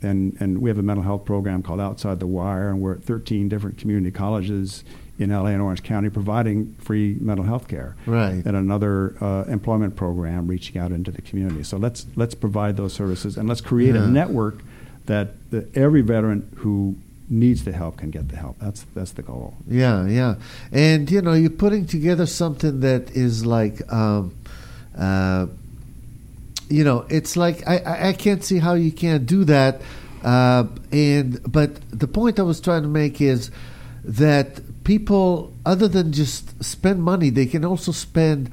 [0.03, 3.05] and and we have a mental health program called Outside the Wire, and we're at
[3.05, 4.83] 13 different community colleges
[5.19, 7.97] in LA and Orange County providing free mental health care.
[8.05, 8.43] Right.
[8.45, 11.62] And another uh, employment program reaching out into the community.
[11.62, 14.05] So let's let's provide those services and let's create Yeah.
[14.05, 14.57] a network
[15.07, 16.97] that, that every veteran who
[17.31, 18.59] needs the help can get the help.
[18.61, 19.55] That's that's the goal.
[19.67, 20.35] Yeah, yeah,
[20.73, 24.35] and you know, you're putting together something that is like, um,
[24.99, 25.47] uh,
[26.69, 29.83] you know, it's like I, I, can't see how you can't do that.
[30.23, 33.51] Uh, and but the point I was trying to make is
[34.05, 38.51] that people, other than just spend money, they can also spend.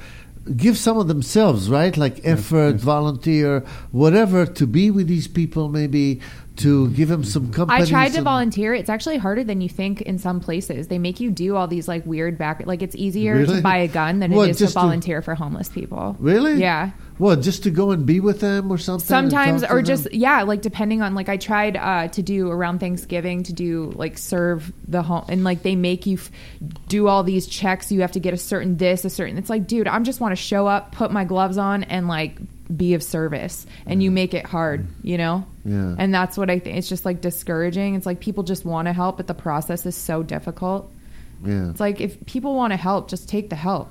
[0.57, 1.95] Give some of themselves, right?
[1.95, 2.82] Like effort, yes.
[2.82, 3.61] volunteer,
[3.91, 6.20] whatever, to be with these people, maybe
[6.58, 7.82] to give them some company.
[7.82, 8.74] I tried to some- volunteer.
[8.74, 10.88] It's actually harder than you think in some places.
[10.88, 12.66] They make you do all these like weird back.
[12.68, 13.56] Like it's easier Really?
[13.58, 16.16] to buy a gun than What, it is to just to- volunteer for homeless people.
[16.20, 16.56] Really?
[16.60, 16.91] Yeah.
[17.20, 19.04] Well, just to go and be with them or something?
[19.16, 19.86] and Sometimes, talk to or them?
[19.86, 23.91] just yeah, like depending on like I tried uh, to do around Thanksgiving to do
[23.95, 26.32] like serve the home and like they make you f-
[26.88, 27.91] do all these checks.
[27.91, 29.38] You have to get a certain this, a certain.
[29.38, 32.38] It's like, dude, I'm just want to show up, put my gloves on, and like
[32.76, 33.66] be of service.
[33.86, 34.91] And you make it hard, mm.
[35.03, 35.45] you know.
[35.66, 35.95] Yeah.
[35.97, 36.78] And that's what I think.
[36.78, 37.95] It's just like discouraging.
[37.95, 40.91] It's like people just want to help, but the process is so difficult.
[41.45, 41.70] Yeah.
[41.70, 43.89] It's like if people want to help, just take the help.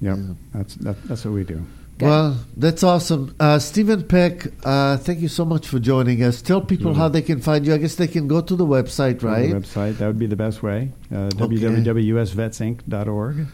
[0.00, 0.34] Yep, Yeah.
[0.54, 1.64] that's that, that's what we do.
[1.98, 2.04] Good.
[2.06, 3.34] Well, that's awesome.
[3.40, 6.42] Uh, Stephen Peck, uh, thank you so much for joining us.
[6.42, 7.72] Tell people how they can find you.
[7.72, 9.48] I guess they can go to the website, right?
[9.50, 10.92] the website that would be the best way.
[11.10, 11.56] Uh, Okay.
[11.56, 13.46] www.usvetsinc.org.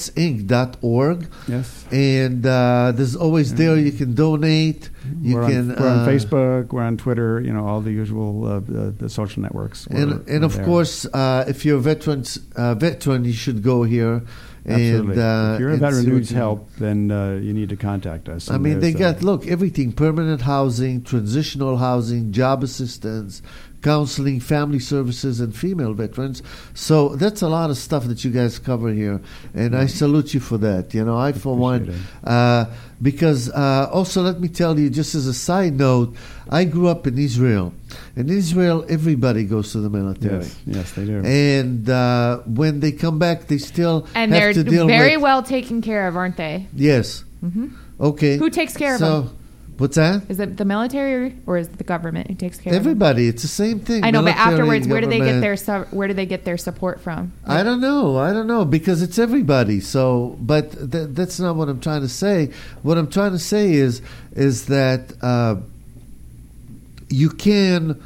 [0.00, 1.28] usvetsinc.org.
[1.48, 1.84] Yes.
[1.92, 4.88] And uh, there's always there you can donate.
[5.22, 5.70] You we're can.
[5.72, 6.72] on, we're on uh, Facebook.
[6.72, 7.40] We're on Twitter.
[7.40, 9.86] You know all the usual uh, the, the social networks.
[9.88, 10.64] We're- And, and we're of there.
[10.64, 12.24] course, uh, if you're a veteran,
[12.56, 14.22] uh, veteran, you should go here.
[14.66, 15.12] Absolutely.
[15.14, 18.28] And, uh, if you're a veteran who needs help, then uh, you need to contact
[18.28, 18.50] us.
[18.50, 23.42] I mean, they uh, got look everything: permanent housing, transitional housing, job assistance,
[23.82, 26.42] counseling, family services, and female veterans.
[26.74, 29.20] So that's a lot of stuff that you guys cover here,
[29.54, 30.92] and I salute you for that.
[30.94, 32.66] You know, I for one, uh,
[33.00, 36.14] because uh, also let me tell you, just as a side note,
[36.50, 37.72] I grew up in Israel.
[38.16, 40.44] In Israel, everybody goes to the military.
[40.44, 41.22] Yes, yes, they do.
[41.24, 45.22] And uh, when they come back, they still And have they're to deal very with
[45.24, 46.66] well taken care of, aren't they?
[46.74, 47.24] yes.
[48.00, 48.36] Okay.
[48.36, 49.36] Who takes care of them?
[49.80, 50.24] What's that?
[50.28, 52.78] Is it the military or is it the government who takes care of?
[52.78, 54.04] Everybody, it's the same thing.
[54.04, 56.58] I know, but afterwards, where do they get their su- where do they get their
[56.58, 57.32] support from?
[57.46, 58.18] I don't know.
[58.18, 59.80] I don't know because it's everybody.
[59.80, 62.52] So, but th- that's not what I'm trying to say.
[62.82, 64.02] What I'm trying to say is
[64.32, 65.56] is that uh,
[67.08, 68.02] you can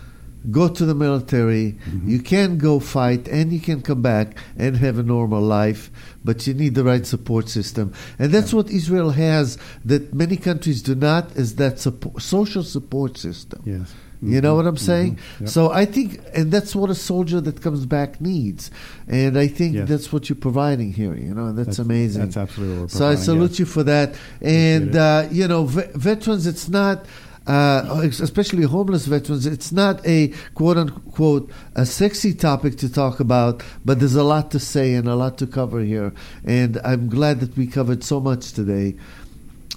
[0.51, 4.99] go to the military, you can go fight, and you can come back and have
[4.99, 5.91] a normal life,
[6.25, 7.93] but you need the right support system.
[8.19, 13.17] And that's what Israel has that many countries do not, is that support, social support
[13.19, 13.63] system.
[13.65, 13.95] Yes.
[14.23, 15.17] You know what I'm saying?
[15.17, 15.41] Mhm.
[15.41, 15.49] Yep.
[15.51, 18.71] So I think, and that's what a soldier that comes back needs.
[19.07, 19.87] And I think Yes.
[19.89, 21.15] that's what you're providing here.
[21.15, 22.23] You know, that's, That's- amazing.
[22.23, 23.59] that's absolutely So I salute yes.
[23.59, 24.15] you for that.
[24.41, 27.05] And uh, you know, ve- veterans, it's not.
[27.47, 33.63] Uh, especially homeless veterans, it's not a quote unquote a sexy topic to talk about,
[33.85, 36.13] but there's a lot to say and a lot to cover here.
[36.45, 38.97] And I'm glad that we covered so much today.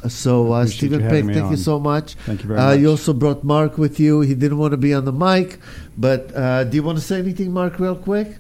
[0.08, 2.14] So, uh, Stephen you Peck, having me thank you so much.
[2.14, 4.22] Thank you very uh, You also brought Mark with you.
[4.22, 5.60] He didn't want to be on the mic,
[5.98, 8.38] but uh, do you want to say anything, Mark, real quick?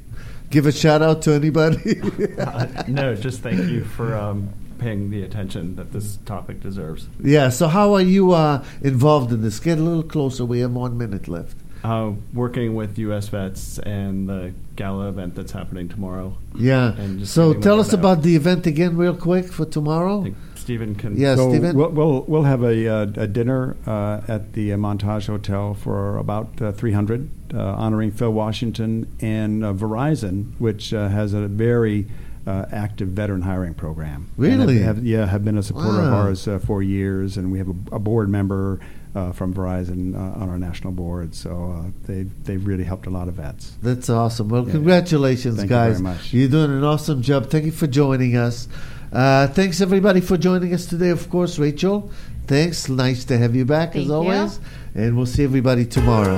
[0.52, 2.02] Give a shout out to anybody.
[2.38, 7.08] Uh, no, just thank you for um, paying the attention that this topic deserves.
[7.24, 7.50] yeah.
[7.50, 9.60] So, how are you uh, involved in this?
[9.60, 10.46] Get a little closer.
[10.46, 11.56] We have one minute left.
[11.84, 13.28] Uh, working with U.S.
[13.30, 16.36] vets and the gala event that's happening tomorrow.
[16.56, 16.94] Yeah.
[16.98, 18.00] And just So, tell us out.
[18.00, 20.26] about the event again, real quick, for tomorrow.
[20.56, 21.16] Stephen can.
[21.16, 21.78] Yeah, so Stephen?
[21.78, 26.62] We'll, we'll we'll have a, uh, a dinner uh, at the Montage Hotel for about
[26.62, 32.08] uh, 300, uh, honoring Phil Washington and uh, Verizon, which uh, has a very
[32.48, 34.30] uh, active veteran hiring program.
[34.38, 34.78] And Really?
[34.80, 37.68] have, have- yeah, have been a supporter of ours uh, for years, and we have
[37.68, 38.80] a, a board member
[39.16, 41.36] uh, from Verizon uh, on our national board.
[41.36, 41.52] So
[41.86, 43.76] uh, they've they've really helped a lot of vets.
[43.84, 44.48] That's awesome.
[44.50, 44.72] Well, Yeah.
[44.74, 46.02] congratulations, Thank you very guys.
[46.02, 46.34] much.
[46.34, 47.50] You're doing an awesome job.
[47.50, 48.68] Thank you for joining us.
[49.12, 51.10] Uh, thanks, everybody, for joining us today.
[51.10, 52.12] Of course, Rachel.
[52.46, 52.88] Thanks.
[52.90, 54.14] Nice to have you back, Thank as you.
[54.14, 54.60] always.
[54.96, 56.38] And we'll see everybody tomorrow.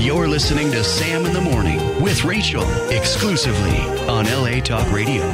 [0.00, 3.76] You're listening to Sam in the Morning with Rachel exclusively
[4.08, 5.30] on LA Talk Radio.